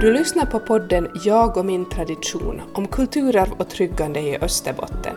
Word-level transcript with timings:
Du 0.00 0.12
lyssnar 0.12 0.46
på 0.46 0.60
podden 0.60 1.08
Jag 1.24 1.56
och 1.56 1.64
min 1.64 1.88
tradition 1.88 2.62
om 2.74 2.86
kulturarv 2.86 3.52
och 3.58 3.68
tryggande 3.68 4.20
i 4.20 4.38
Österbotten. 4.40 5.16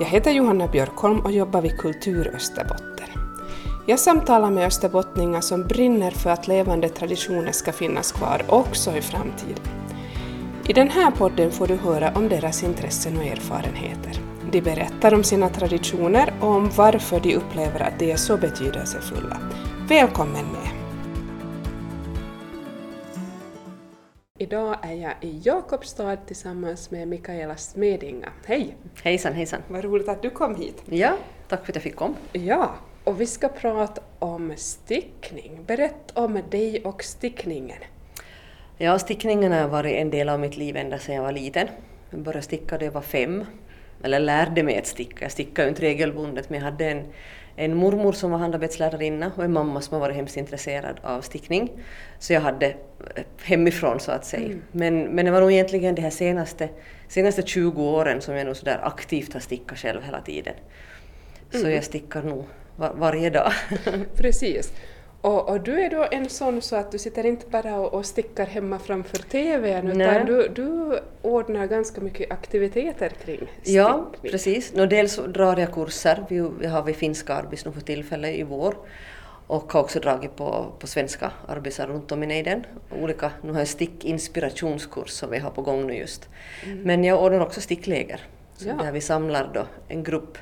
Jag 0.00 0.06
heter 0.06 0.30
Johanna 0.30 0.68
Björkholm 0.68 1.20
och 1.20 1.32
jobbar 1.32 1.62
vid 1.62 1.78
Kultur 1.78 2.32
Österbotten. 2.34 3.08
Jag 3.86 3.98
samtalar 3.98 4.50
med 4.50 4.66
österbottningar 4.66 5.40
som 5.40 5.62
brinner 5.62 6.10
för 6.10 6.30
att 6.30 6.48
levande 6.48 6.88
traditioner 6.88 7.52
ska 7.52 7.72
finnas 7.72 8.12
kvar 8.12 8.42
också 8.48 8.96
i 8.96 9.00
framtiden. 9.00 9.64
I 10.68 10.72
den 10.72 10.88
här 10.88 11.10
podden 11.10 11.50
får 11.50 11.66
du 11.66 11.76
höra 11.76 12.12
om 12.14 12.28
deras 12.28 12.62
intressen 12.62 13.16
och 13.16 13.24
erfarenheter. 13.24 14.20
De 14.50 14.60
berättar 14.60 15.14
om 15.14 15.24
sina 15.24 15.48
traditioner 15.48 16.34
och 16.40 16.48
om 16.48 16.70
varför 16.76 17.20
de 17.20 17.36
upplever 17.36 17.80
att 17.80 17.98
de 17.98 18.12
är 18.12 18.16
så 18.16 18.36
betydelsefulla. 18.36 19.38
Välkommen 19.88 20.46
med! 20.46 20.83
Idag 24.44 24.76
är 24.82 24.94
jag 24.94 25.12
i 25.20 25.40
Jakobstad 25.44 26.16
tillsammans 26.16 26.90
med 26.90 27.08
Mikaela 27.08 27.56
Smedinga. 27.56 28.28
Hej! 28.46 28.76
Hejsan, 29.02 29.32
hejsan. 29.32 29.60
Vad 29.68 29.84
roligt 29.84 30.08
att 30.08 30.22
du 30.22 30.30
kom 30.30 30.54
hit. 30.54 30.82
Ja, 30.86 31.16
tack 31.48 31.64
för 31.64 31.72
att 31.72 31.76
jag 31.76 31.82
fick 31.82 31.96
komma. 31.96 32.14
Ja, 32.32 32.74
och 33.04 33.20
vi 33.20 33.26
ska 33.26 33.48
prata 33.48 34.02
om 34.18 34.52
stickning. 34.56 35.64
Berätta 35.66 36.24
om 36.24 36.40
dig 36.50 36.82
och 36.84 37.04
stickningen. 37.04 37.78
Ja, 38.78 38.98
stickningen 38.98 39.52
har 39.52 39.68
varit 39.68 39.94
en 39.94 40.10
del 40.10 40.28
av 40.28 40.40
mitt 40.40 40.56
liv 40.56 40.76
ända 40.76 40.98
sedan 40.98 41.14
jag 41.14 41.22
var 41.22 41.32
liten. 41.32 41.68
Jag 42.10 42.20
började 42.20 42.42
sticka 42.42 42.78
då 42.78 42.84
jag 42.84 42.92
var 42.92 43.02
fem, 43.02 43.44
eller 44.02 44.20
lärde 44.20 44.62
mig 44.62 44.78
att 44.78 44.86
sticka. 44.86 45.24
Jag 45.24 45.32
stickade 45.32 45.62
ju 45.62 45.68
inte 45.68 45.82
regelbundet 45.82 46.50
men 46.50 46.58
jag 46.58 46.64
hade 46.64 46.90
en, 46.90 47.04
en 47.56 47.76
mormor 47.76 48.12
som 48.12 48.30
var 48.30 48.38
handarbetslärarinna 48.38 49.32
och 49.36 49.44
en 49.44 49.52
mamma 49.52 49.80
som 49.80 49.92
har 49.94 50.00
varit 50.00 50.16
hemskt 50.16 50.36
intresserad 50.36 51.00
av 51.02 51.20
stickning. 51.20 51.70
Så 52.18 52.32
jag 52.32 52.40
hade 52.40 52.66
eh, 52.66 53.24
hemifrån 53.42 54.00
så 54.00 54.12
att 54.12 54.24
säga. 54.24 54.46
Mm. 54.46 54.62
Men, 54.72 55.02
men 55.04 55.24
det 55.24 55.30
var 55.30 55.40
nog 55.40 55.52
egentligen 55.52 55.94
de 55.94 56.02
här 56.02 56.10
senaste, 56.10 56.68
senaste 57.08 57.42
20 57.42 57.82
åren 57.82 58.20
som 58.20 58.34
jag 58.36 58.46
nog 58.46 58.56
sådär 58.56 58.80
aktivt 58.82 59.32
har 59.32 59.40
stickat 59.40 59.78
själv 59.78 60.02
hela 60.02 60.20
tiden. 60.20 60.54
Så 61.50 61.58
Mm. 61.58 61.72
jag 61.72 61.84
stickar 61.84 62.22
nog 62.22 62.44
var, 62.76 62.92
varje 62.94 63.30
dag. 63.30 63.52
Precis. 64.16 64.72
Och, 65.24 65.48
och 65.48 65.60
du 65.60 65.80
är 65.80 65.90
då 65.90 66.06
en 66.10 66.28
sån 66.28 66.62
så 66.62 66.76
att 66.76 66.92
du 66.92 66.98
sitter 66.98 67.26
inte 67.26 67.46
bara 67.46 67.76
och, 67.76 67.94
och 67.94 68.06
stickar 68.06 68.46
hemma 68.46 68.78
framför 68.78 69.18
TVn 69.18 69.86
utan 69.86 69.98
Nej. 69.98 70.24
du, 70.26 70.48
du 70.48 71.00
ordnar 71.22 71.66
ganska 71.66 72.00
mycket 72.00 72.32
aktiviteter 72.32 73.08
kring 73.08 73.36
stickning. 73.36 73.76
Ja, 73.76 74.10
precis. 74.22 74.74
Nå, 74.74 74.86
dels 74.86 75.16
drar 75.16 75.56
jag 75.56 75.74
kurser. 75.74 76.24
Vi, 76.28 76.48
vi 76.60 76.66
har 76.66 76.82
vid 76.82 76.96
finska 76.96 77.34
arbis 77.34 77.64
nu 77.64 77.72
för 77.72 77.80
tillfället 77.80 78.34
i 78.36 78.42
vår. 78.42 78.76
Och 79.46 79.72
har 79.72 79.80
också 79.80 80.00
dragit 80.00 80.36
på, 80.36 80.72
på 80.78 80.86
svenska 80.86 81.30
arbisar 81.48 81.86
runt 81.86 82.12
om 82.12 82.22
i 82.22 82.26
nejden. 82.26 82.66
Olika, 83.02 83.30
nu 83.42 83.52
har 83.52 83.58
jag 83.58 83.68
stickinspirationskurs 83.68 85.10
som 85.10 85.30
vi 85.30 85.38
har 85.38 85.50
på 85.50 85.62
gång 85.62 85.86
nu 85.86 85.94
just. 85.94 86.28
Men 86.82 87.04
jag 87.04 87.22
ordnar 87.22 87.40
också 87.40 87.60
stickläger. 87.60 88.20
Så 88.56 88.64
Mm. 88.64 88.76
Ja. 88.78 88.84
Där 88.84 88.92
vi 88.92 89.00
samlar 89.00 89.50
då 89.54 89.66
en 89.88 90.02
grupp 90.02 90.38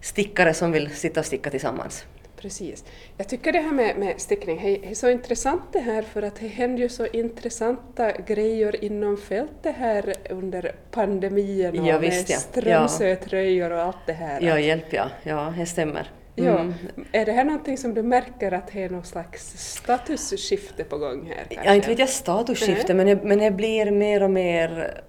stickare 0.00 0.54
som 0.54 0.72
vill 0.72 0.90
sitta 0.90 1.20
och 1.20 1.26
sticka 1.26 1.50
tillsammans. 1.50 2.04
Precis. 2.40 2.84
Jag 3.16 3.28
tycker 3.28 3.52
det 3.52 3.60
här 3.60 3.72
med, 3.72 3.96
med 3.96 4.20
stickning 4.20 4.60
är 4.82 4.94
så 4.94 5.10
intressant 5.10 5.62
det 5.72 5.80
här 5.80 6.02
för 6.02 6.22
att 6.22 6.36
det 6.36 6.46
händer 6.46 6.82
ju 6.82 6.88
så 6.88 7.06
intressanta 7.06 8.12
grejer 8.12 8.84
inom 8.84 9.16
fältet 9.16 9.76
här 9.76 10.14
under 10.30 10.74
pandemin 10.90 11.68
och 11.68 11.76
Ja, 11.76 11.82
med 11.82 12.00
visst, 12.00 12.30
ja. 12.30 12.36
strömsötröjor 12.36 13.70
och 13.70 13.80
allt 13.82 14.06
det 14.06 14.12
här. 14.12 14.40
Ja, 14.40 14.58
hjälp 14.58 14.92
ja. 14.92 15.10
Ja, 15.22 15.54
det 15.58 15.66
stämmer. 15.66 16.10
Ja. 16.34 16.58
Mm. 16.58 16.74
Är 17.12 17.26
det 17.26 17.32
här 17.32 17.44
någonting 17.44 17.78
som 17.78 17.94
du 17.94 18.02
märker 18.02 18.52
att 18.52 18.72
det 18.72 18.82
är 18.82 18.90
någon 18.90 19.04
slags 19.04 19.72
statusskifte 19.72 20.84
på 20.84 20.98
gång 20.98 21.26
här? 21.26 21.46
Ja, 21.48 21.54
kanske? 21.54 21.74
inte 21.74 21.88
vet 21.88 21.98
jag 21.98 22.08
statusskifte, 22.08 22.94
men, 22.94 23.18
men 23.18 23.38
det 23.38 23.50
blir 23.50 23.90
mer 23.90 24.22
och 24.22 24.30
mer 24.30 25.00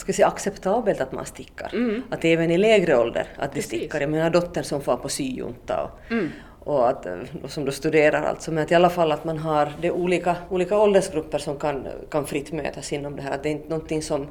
ska 0.00 0.12
säga, 0.12 0.26
acceptabelt 0.28 1.00
att 1.00 1.12
man 1.12 1.26
stickar. 1.26 1.70
Mm. 1.74 2.02
Att 2.10 2.24
även 2.24 2.50
i 2.50 2.58
lägre 2.58 2.98
ålder 2.98 3.26
att 3.36 3.50
de 3.52 3.54
Precis. 3.54 3.66
stickar. 3.78 4.00
Jag 4.00 4.10
menar 4.10 4.30
dottern 4.30 4.64
som 4.64 4.80
får 4.80 4.96
på 4.96 5.08
syjunta 5.08 5.82
och, 5.84 6.12
Mm. 6.12 6.28
och, 6.60 6.88
att, 6.88 7.06
eh, 7.06 7.14
och 7.42 7.50
som 7.50 7.64
då 7.64 7.72
studerar 7.72 8.22
alltså. 8.22 8.52
Men 8.52 8.62
att 8.64 8.70
i 8.70 8.74
alla 8.74 8.90
fall 8.90 9.12
att 9.12 9.24
man 9.24 9.38
har 9.38 9.72
det 9.80 9.90
olika, 9.90 10.36
olika 10.50 10.78
åldersgrupper 10.78 11.38
som 11.38 11.58
kan, 11.58 11.86
kan 12.10 12.26
fritt 12.26 12.52
mötas 12.52 12.92
inom 12.92 13.16
det 13.16 13.22
här. 13.22 13.32
Att 13.34 13.42
det 13.42 13.48
är 13.48 13.52
inte 13.52 13.68
någonting 13.68 14.02
som 14.02 14.26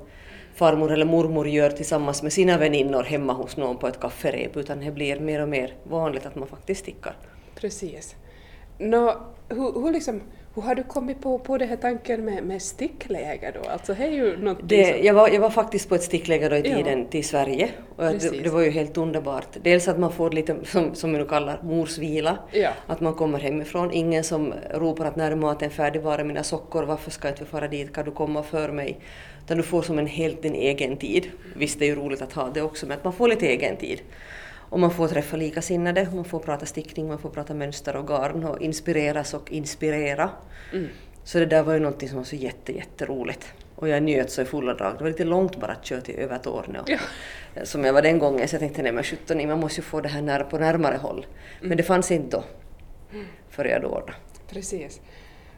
farmor 0.55 0.91
eller 0.91 1.05
mormor 1.05 1.47
gör 1.47 1.69
tillsammans 1.69 2.23
med 2.23 2.33
sina 2.33 2.57
väninnor 2.57 3.03
hemma 3.03 3.33
hos 3.33 3.57
någon 3.57 3.77
på 3.77 3.87
ett 3.87 3.99
kafferep 3.99 4.57
utan 4.57 4.79
det 4.79 4.91
blir 4.91 5.19
mer 5.19 5.41
och 5.41 5.49
mer 5.49 5.73
vanligt 5.83 6.25
att 6.25 6.35
man 6.35 6.47
faktiskt 6.47 6.81
stickar. 6.81 7.13
Precis. 7.55 8.15
Nå, 8.77 9.15
hur, 9.49 9.81
hur, 9.81 9.91
liksom, 9.93 10.21
hur 10.55 10.61
har 10.61 10.75
du 10.75 10.83
kommit 10.83 11.21
på, 11.21 11.39
på 11.39 11.57
den 11.57 11.69
här 11.69 11.75
tanken 11.75 12.25
med, 12.25 12.43
med 12.43 12.61
stickläger 12.61 13.51
då? 13.63 13.69
Alltså 13.69 13.93
det 13.93 14.03
är 14.03 14.11
ju 14.11 14.55
Det, 14.63 14.85
som... 14.95 15.05
jag, 15.05 15.13
var, 15.13 15.29
jag 15.29 15.39
var 15.41 15.49
faktiskt 15.49 15.89
på 15.89 15.95
ett 15.95 16.03
stickläger 16.03 16.49
då 16.49 16.55
i 16.55 16.69
Ja. 16.69 16.75
tiden 16.77 17.05
till 17.05 17.23
Sverige 17.27 17.69
och 17.95 18.03
det, 18.03 18.43
det 18.43 18.49
var 18.49 18.61
ju 18.61 18.69
helt 18.69 18.97
underbart. 18.97 19.47
Dels 19.63 19.87
att 19.87 19.99
man 19.99 20.11
får 20.11 20.31
lite, 20.31 20.55
som, 20.65 20.95
som 20.95 21.11
vi 21.11 21.17
nu 21.17 21.25
kallar 21.25 21.59
morsvila, 21.63 22.37
Ja. 22.51 22.69
att 22.87 23.01
man 23.01 23.13
kommer 23.13 23.39
hemifrån. 23.39 23.91
Ingen 23.91 24.23
som 24.23 24.53
ropar 24.73 25.05
att 25.05 25.15
när 25.15 25.31
är 25.31 25.35
maten 25.35 25.69
färdig, 25.69 26.01
var 26.01 26.19
är 26.19 26.23
mina 26.23 26.43
sockor, 26.43 26.83
varför 26.83 27.11
ska 27.11 27.27
jag 27.27 27.33
inte 27.33 27.45
fara 27.45 27.67
dit, 27.67 27.93
kan 27.93 28.05
du 28.05 28.11
komma 28.11 28.43
för 28.43 28.69
mig? 28.71 28.99
Utan 29.45 29.57
du 29.57 29.63
får 29.63 29.81
som 29.81 29.99
en 29.99 30.07
helt 30.07 30.41
din 30.41 30.55
egen 30.55 30.97
tid. 30.97 31.27
Visst, 31.55 31.79
det 31.79 31.85
är 31.85 31.89
ju 31.89 31.95
roligt 31.95 32.21
att 32.21 32.33
ha 32.33 32.49
det 32.53 32.61
också, 32.61 32.85
men 32.85 32.97
att 32.97 33.03
man 33.03 33.13
får 33.13 33.27
lite 33.27 33.47
egen 33.47 33.77
tid. 33.77 34.01
Och 34.71 34.79
man 34.79 34.91
får 34.91 35.07
träffa 35.07 35.37
likasinnade, 35.37 36.07
man 36.15 36.25
får 36.25 36.39
prata 36.39 36.65
stickning, 36.65 37.07
man 37.07 37.19
får 37.19 37.29
prata 37.29 37.53
mönster 37.53 37.95
och 37.95 38.07
garn 38.07 38.43
och 38.43 38.61
inspireras 38.61 39.33
och 39.33 39.51
inspirera. 39.51 40.29
Mm. 40.73 40.87
Så 41.23 41.39
det 41.39 41.45
där 41.45 41.63
var 41.63 41.73
ju 41.73 41.79
någonting 41.79 42.09
som 42.09 42.17
var 42.17 42.25
så 42.25 42.35
jätte, 42.35 42.71
jätteroligt. 42.71 43.53
Och 43.75 43.89
jag 43.89 44.03
njöt 44.03 44.31
så 44.31 44.41
i 44.41 44.45
fulla 44.45 44.73
drag. 44.73 44.93
Det 44.97 45.03
var 45.03 45.11
lite 45.11 45.23
långt 45.23 45.59
bara 45.59 45.71
att 45.71 45.85
köra 45.85 46.01
till 46.01 46.15
över 46.15 46.37
Torneå. 46.37 46.83
Ja. 46.87 46.99
Som 47.63 47.85
jag 47.85 47.93
var 47.93 48.01
den 48.01 48.19
gången, 48.19 48.47
så 48.47 48.53
jag 48.55 48.59
tänkte 48.59 48.81
nej 48.81 48.91
men 48.91 49.03
17, 49.03 49.47
man 49.47 49.59
måste 49.59 49.81
ju 49.81 49.83
få 49.83 50.01
det 50.01 50.09
här 50.09 50.43
på 50.43 50.57
närmare 50.57 50.97
håll. 50.97 51.25
Men 51.61 51.77
det 51.77 51.83
fanns 51.83 52.11
inte 52.11 52.37
då, 52.37 52.43
före 53.49 53.69
jag 53.69 53.81
då 53.81 53.87
ordnade. 53.87 54.13
Precis. 54.49 55.01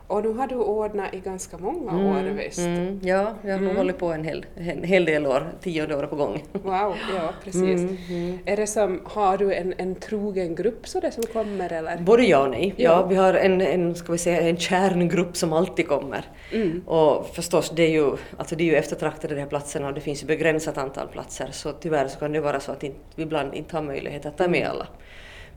Och 0.07 0.23
nu 0.23 0.33
har 0.33 0.47
du 0.47 0.55
ordnat 0.55 1.13
i 1.13 1.19
ganska 1.19 1.57
många 1.57 2.11
år 2.11 2.23
visst? 2.23 2.59
Mm, 2.59 2.99
ja, 3.03 3.33
jag 3.45 3.53
har 3.53 3.59
nog 3.59 3.75
hållit 3.75 3.97
på 3.97 4.07
en 4.07 4.23
hel, 4.23 4.45
en 4.55 4.83
hel 4.83 5.05
del 5.05 5.27
år, 5.27 5.51
tionde 5.61 5.95
året 5.95 6.09
på 6.09 6.15
gång. 6.15 6.43
Wow, 6.51 6.95
ja 7.15 7.33
precis. 7.43 8.09
Mm, 8.09 8.39
Är 8.45 8.57
det 8.57 8.67
som, 8.67 9.01
har 9.05 9.37
du 9.37 9.53
en, 9.53 9.73
en 9.77 9.95
trogen 9.95 10.55
grupp 10.55 10.87
så 10.87 10.99
det 10.99 11.11
som 11.11 11.23
kommer 11.23 11.73
eller? 11.73 11.97
Både 11.97 12.23
ja 12.23 12.43
och 12.43 12.49
nej. 12.49 12.73
Ja. 12.77 12.91
Ja. 12.91 13.05
vi 13.05 13.15
har 13.15 13.33
en, 13.33 13.61
en, 13.61 13.95
ska 13.95 14.11
vi 14.11 14.17
säga, 14.17 14.41
en 14.41 14.57
kärngrupp 14.57 15.37
som 15.37 15.53
alltid 15.53 15.87
kommer. 15.87 16.25
Mm. 16.51 16.83
Och 16.87 17.27
förstås, 17.35 17.71
det 17.75 17.83
är 17.83 17.91
ju, 17.91 18.11
alltså 18.37 18.55
det 18.55 18.63
är 18.63 18.65
ju 18.65 18.75
eftertraktade 18.75 19.35
de 19.35 19.41
här 19.41 19.47
platserna 19.47 19.87
och 19.87 19.93
det 19.93 20.01
finns 20.01 20.23
ju 20.23 20.27
begränsat 20.27 20.77
antal 20.77 21.07
platser 21.07 21.47
så 21.51 21.71
tyvärr 21.71 22.07
så 22.07 22.19
kan 22.19 22.31
det 22.31 22.41
vara 22.41 22.59
så 22.59 22.71
att 22.71 22.83
vi 22.83 22.93
ibland 23.15 23.53
inte 23.53 23.75
har 23.75 23.83
möjlighet 23.83 24.25
att 24.25 24.37
ta 24.37 24.47
med 24.47 24.67
alla. 24.67 24.87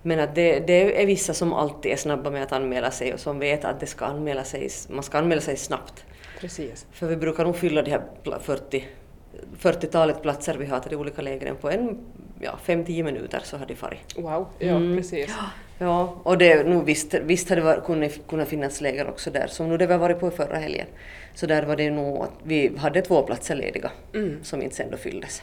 Men 0.07 0.21
att 0.21 0.35
det, 0.35 0.59
det 0.61 1.03
är 1.03 1.07
vissa 1.07 1.35
som 1.35 1.53
alltid 1.53 1.93
är 1.93 1.97
snabba 1.97 2.31
med 2.31 2.43
att 2.43 2.53
anmäla 2.53 2.91
sig 2.91 3.15
och 3.15 3.21
som 3.21 3.39
vet 3.39 3.65
att 3.65 3.81
det 3.81 3.87
ska 3.87 4.05
anmäla 4.05 4.45
sig, 4.45 4.69
man 4.89 5.03
ska 5.03 5.19
anmäla 5.19 5.41
sig 5.41 5.57
snabbt. 5.57 6.05
Precis. 6.41 6.87
För 6.93 7.07
vi 7.07 7.17
brukar 7.17 7.45
nog 7.45 7.57
fylla 7.57 7.83
de 7.83 7.91
här 7.91 8.03
pla- 8.25 8.39
40 8.41 8.85
40-talet 9.61 10.23
platser 10.23 10.55
vi 10.55 10.67
har 10.67 10.81
till 10.81 10.91
de 10.91 10.97
olika 10.97 11.23
lägren 11.23 11.57
på 11.57 11.71
en 11.71 11.99
ja, 12.41 12.59
5-10 12.67 13.03
minuter 13.03 13.41
så 13.45 13.57
har 13.57 13.67
de 13.67 13.75
farit. 13.75 14.15
Wow, 14.19 14.47
ja 14.59 14.77
Mm. 14.77 14.97
precis. 14.97 15.31
Ja, 15.79 16.21
och 16.23 16.39
det, 16.39 16.65
nu 16.69 16.81
visst, 16.85 17.15
visst 17.15 17.49
hade 17.51 17.63
det 17.63 17.83
kunnat, 17.87 18.13
kunnat 18.29 18.49
finnas 18.49 18.81
läger 18.81 19.09
också 19.09 19.31
där, 19.31 19.47
som 19.47 19.69
nu 19.69 19.77
det 19.77 19.87
vi 19.87 19.93
har 19.93 20.01
varit 20.01 20.21
på 20.21 20.31
förra 20.31 20.57
helgen. 20.57 20.87
Så 21.35 21.47
där 21.47 21.63
var 21.63 21.77
det 21.77 21.91
nog 21.91 22.23
att 22.23 22.33
vi 22.43 22.77
hade 22.77 23.03
två 23.03 23.23
platser 23.23 23.55
lediga 23.55 23.91
Mm. 24.15 24.45
som 24.45 24.63
inte 24.63 24.77
sen 24.77 24.91
då 24.91 24.97
fylldes. 24.97 25.43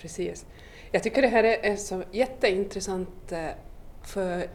Precis. 0.00 0.46
Jag 0.92 1.02
tycker 1.02 1.22
det 1.22 1.28
här 1.28 1.44
är 1.44 1.58
är 1.72 1.76
så 1.76 2.02
jätteintressant 2.12 3.32
eh, 3.32 3.38
för 4.08 4.48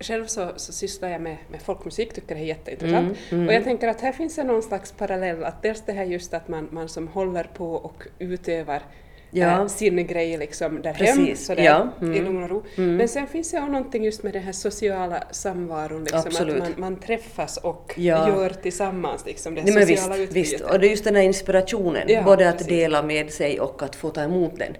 själv 0.00 0.26
så, 0.26 0.52
så 0.56 0.72
sysslar 0.72 1.08
jag 1.08 1.20
med, 1.20 1.36
med 1.50 1.62
folkmusik, 1.62 2.12
tycker 2.14 2.34
det 2.34 2.40
är 2.40 2.44
jätteintressant. 2.44 3.18
Mm, 3.30 3.40
mm. 3.42 3.48
Och 3.48 3.54
jag 3.54 3.64
tänker 3.64 3.88
att 3.88 4.00
här 4.00 4.12
finns 4.12 4.36
det 4.36 4.44
någon 4.44 4.62
slags 4.62 4.92
parallell, 4.92 5.44
att 5.44 5.62
dels 5.62 5.82
det 5.86 5.92
här 5.92 6.04
just 6.04 6.34
att 6.34 6.48
man, 6.48 6.68
man 6.70 6.88
som 6.88 7.08
håller 7.08 7.44
på 7.44 7.72
och 7.72 8.06
utövar 8.18 8.82
Ja. 9.30 9.60
eh, 9.60 9.66
sin 9.66 10.06
grej 10.06 10.36
liksom 10.36 10.82
där 10.82 10.92
Precis, 10.92 11.16
hem, 11.26 11.36
sådär, 11.36 11.62
ja, 11.62 11.88
i 12.00 12.04
mm. 12.04 12.24
lugn 12.24 12.42
och 12.42 12.50
ro. 12.50 12.62
Mm. 12.76 12.96
Men 12.96 13.08
sen 13.08 13.26
finns 13.26 13.50
det 13.50 13.56
ju 13.56 13.66
någonting 13.66 14.04
just 14.04 14.22
med 14.22 14.32
den 14.32 14.42
här 14.42 14.52
sociala 14.52 15.22
samvaron, 15.30 16.00
liksom, 16.00 16.22
Absolut. 16.26 16.62
att 16.62 16.68
man, 16.68 16.74
man 16.92 16.96
träffas 17.00 17.56
och 17.56 17.94
Ja. 17.96 18.28
gör 18.28 18.50
tillsammans 18.50 19.26
liksom, 19.26 19.54
det 19.54 19.62
Nej, 19.62 19.86
sociala 19.86 20.16
visst, 20.16 20.30
utbytet. 20.30 20.52
visst, 20.52 20.64
och 20.64 20.80
det 20.80 20.86
är 20.86 20.90
just 20.90 21.04
den 21.04 21.14
här 21.16 21.22
inspirationen, 21.22 22.02
Ja, 22.08 22.22
både 22.22 22.48
att 22.48 22.54
precis. 22.58 22.68
dela 22.68 23.02
med 23.02 23.30
sig 23.30 23.60
och 23.60 23.82
att 23.82 23.96
få 23.96 24.10
ta 24.10 24.22
emot 24.22 24.52
den. 24.58 24.76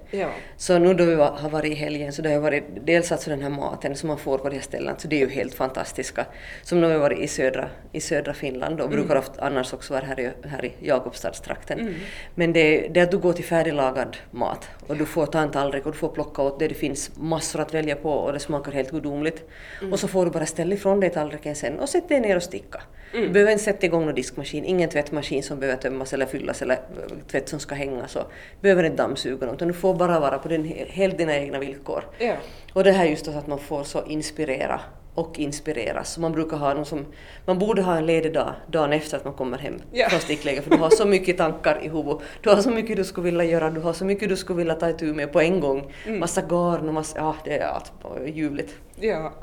Så 0.57 0.79
nu 0.79 0.95
då 0.95 1.05
vi 1.05 1.15
har 1.15 1.49
varit 1.51 1.73
i 1.73 1.75
helgen 1.75 2.13
så 2.13 2.23
det 2.23 2.31
har 2.31 2.41
varit 2.41 2.65
dels 2.87 3.13
alltså 3.13 3.31
den 3.31 3.43
här 3.43 3.51
maten 3.51 3.97
som 3.97 4.07
man 4.09 4.19
får 4.19 4.39
på 4.39 4.49
de 4.49 4.55
här 4.55 4.63
ställena, 4.63 4.95
så 4.99 5.09
det 5.09 5.17
är 5.17 5.21
ju 5.21 5.29
helt 5.29 5.55
fantastiska. 5.55 6.27
Som 6.63 6.81
när 6.81 6.89
vi 6.89 6.95
har 6.95 7.01
varit 7.01 7.19
i 7.19 7.29
södra, 7.29 7.69
i 7.93 8.01
södra 8.01 8.35
Finland 8.35 8.81
och 8.81 8.91
brukar 8.91 9.17
ofta 9.17 9.43
annars 9.45 9.73
också 9.73 9.93
vara 9.95 10.05
här 10.05 10.21
i, 10.21 10.31
här 10.49 10.65
i 10.65 10.73
Jakobstadstrakten. 10.81 11.95
Men 12.35 12.53
det, 12.53 12.89
det 12.89 13.01
är 13.01 13.05
att 13.05 13.11
du 13.11 13.19
går 13.19 13.33
till 13.33 13.45
färdiglagad 13.45 14.17
mat. 14.39 14.69
Och 14.87 14.97
du 14.97 15.07
får 15.07 15.27
ta 15.27 15.41
en 15.41 15.51
tallrik 15.51 15.87
och 15.87 15.93
du 15.93 15.99
får 15.99 16.09
plocka 16.09 16.43
åt 16.43 16.59
det. 16.59 16.69
Det 16.69 16.75
finns 16.75 17.11
massor 17.17 17.61
att 17.61 17.75
välja 17.75 17.97
på 17.97 18.11
och 18.11 18.33
det 18.33 18.39
smakar 18.39 18.73
helt 18.73 18.91
gudomligt. 18.91 19.49
Och 19.93 20.01
så 20.01 20.09
får 20.09 20.25
du 20.25 20.31
bara 20.31 20.47
ställa 20.47 20.75
ifrån 20.75 21.01
dig 21.01 21.11
tallriken 21.11 21.55
sen 21.55 21.79
och 21.79 21.89
sätta 21.89 22.09
dig 22.09 22.21
ner 22.21 22.37
och 22.37 22.43
sticka. 22.43 22.83
Du 23.13 23.29
behöver 23.29 23.53
inte 23.53 23.65
sätta 23.65 23.87
igång 23.87 24.07
någon 24.07 24.15
diskmaskin, 24.15 24.65
ingen 24.65 24.91
tvättmaskin 24.91 25.43
som 25.43 25.61
behöver 25.61 25.83
tömmas 25.83 26.13
eller 26.13 26.27
fyllas 26.27 26.63
eller 26.63 26.75
eh, 26.75 27.17
tvätt 27.31 27.49
som 27.49 27.61
ska 27.61 27.75
hängas. 27.75 28.17
Och 28.17 28.33
behöver 28.61 28.85
inte 28.85 28.97
dammsuga 28.97 29.53
utan 29.53 29.69
du 29.69 29.75
får 29.75 29.95
bara 29.95 30.21
vara 30.21 30.39
på 30.39 30.49
din, 30.49 30.65
helt 30.89 31.19
dina 31.19 31.37
egna 31.37 31.59
villkor. 31.59 32.05
Ja. 32.19 32.35
Och 32.73 32.85
det 32.85 32.93
här 32.93 33.05
just 33.05 33.29
att 33.29 33.47
man 33.47 33.59
får 33.59 33.85
så 33.85 34.05
inspirera 34.05 34.81
och 35.19 35.39
inspireras. 35.39 36.13
Så 36.13 36.21
man 36.21 36.33
brukar 36.33 36.57
ha 36.57 36.75
någon 36.75 36.85
som, 36.85 37.07
man 37.47 37.59
borde 37.59 37.83
ha 37.83 37.97
en 37.97 38.07
ledig 38.07 38.33
dag 38.33 38.55
dagen 38.67 38.93
efter 38.93 39.17
att 39.17 39.25
man 39.25 39.35
kommer 39.35 39.59
hem 39.59 39.75
Ja. 39.93 40.09
från 40.09 40.21
stickläger 40.21 40.63
för 40.63 40.71
du 40.71 40.77
har 40.77 40.91
så 40.91 41.07
mycket 41.07 41.37
tankar 41.37 41.81
i 41.85 41.89
huvudet. 41.89 42.19
Du 42.41 42.51
har 42.51 42.57
så 42.57 42.71
mycket 42.71 42.97
du 42.97 43.05
skulle 43.05 43.25
vilja 43.25 43.45
göra, 43.45 43.71
du 43.71 43.81
har 43.81 43.93
så 43.93 44.05
mycket 44.05 44.29
du 44.29 44.37
skulle 44.37 44.57
vilja 44.57 44.75
ta 44.75 44.91
itu 44.91 45.15
med 45.15 45.33
på 45.33 45.41
en 45.41 45.61
gång. 45.61 45.93
Massa 46.09 46.41
garn 46.43 46.89
och 46.89 46.95
massa, 46.95 47.19
ja 47.19 47.37
det 47.45 47.59
är 47.59 47.67
allt 47.67 47.93
ljuvligt. 48.27 48.75
Ja, 49.01 49.33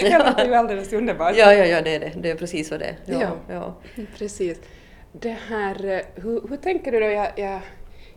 det 0.00 0.18
låter 0.18 0.46
ju 0.46 0.54
alldeles 0.54 0.92
underbart. 0.92 1.36
Ja, 1.36 1.54
ja, 1.54 1.64
ja 1.64 1.80
det 1.82 1.94
är 1.94 2.00
det. 2.00 2.12
Det 2.20 2.30
är 2.30 2.34
precis 2.34 2.70
vad 2.70 2.80
det 2.80 2.86
är. 2.86 2.96
Ja, 3.06 3.20
Ja. 3.20 3.54
ja. 3.54 4.02
Precis. 4.18 4.58
Det 5.12 5.36
här, 5.48 5.84
eh, 5.84 6.00
hur, 6.14 6.48
hur 6.48 6.56
tänker 6.56 6.92
du 6.92 7.00
då? 7.00 7.06
Jag, 7.06 7.28
jag, 7.36 7.60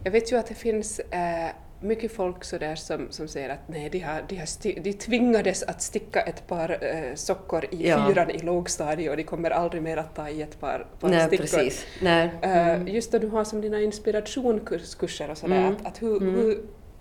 jag 0.04 0.12
vet 0.12 0.32
ju 0.32 0.38
att 0.40 0.48
det 0.48 0.54
finns 0.56 1.00
eh, 1.00 1.50
mycket 1.82 2.12
folk 2.12 2.44
så 2.44 2.58
där 2.58 2.76
som, 2.76 3.08
som 3.10 3.28
säger 3.28 3.50
att 3.50 3.60
nej, 3.68 3.90
de, 3.90 4.00
har, 4.00 4.22
de, 4.28 4.36
har 4.38 4.80
de 4.84 4.94
tvingades 4.94 5.64
att 5.64 5.82
sticka 5.82 6.22
ett 6.22 6.48
par 6.48 6.70
eh, 6.82 7.16
sockor 7.16 7.66
i 7.72 7.88
Ja. 7.90 8.08
fyran 8.08 8.30
i 8.30 8.38
lågstadiet 8.38 9.12
och 9.12 9.18
de 9.18 9.24
kommer 9.24 9.50
aldrig 9.50 9.84
mer 9.84 9.98
att 9.98 10.16
ta 10.16 10.30
i 10.30 10.42
ett 10.42 10.60
par, 10.60 10.86
par 11.00 11.10
Nej, 11.10 11.28
stickor. 11.28 11.44
precis. 11.44 11.86
Nej. 12.02 12.30
Eh, 12.42 12.94
Just 12.96 13.12
då 13.12 13.18
du 13.20 13.28
har 13.28 13.44
som 13.44 13.62
dina 13.62 13.82
inspirationskurser 13.82 15.30
och 15.32 15.38
sådär, 15.38 15.58
Mm. 15.58 15.72
att, 15.76 15.86
att 15.88 16.02
hur, 16.02 16.20
hur, 16.20 16.58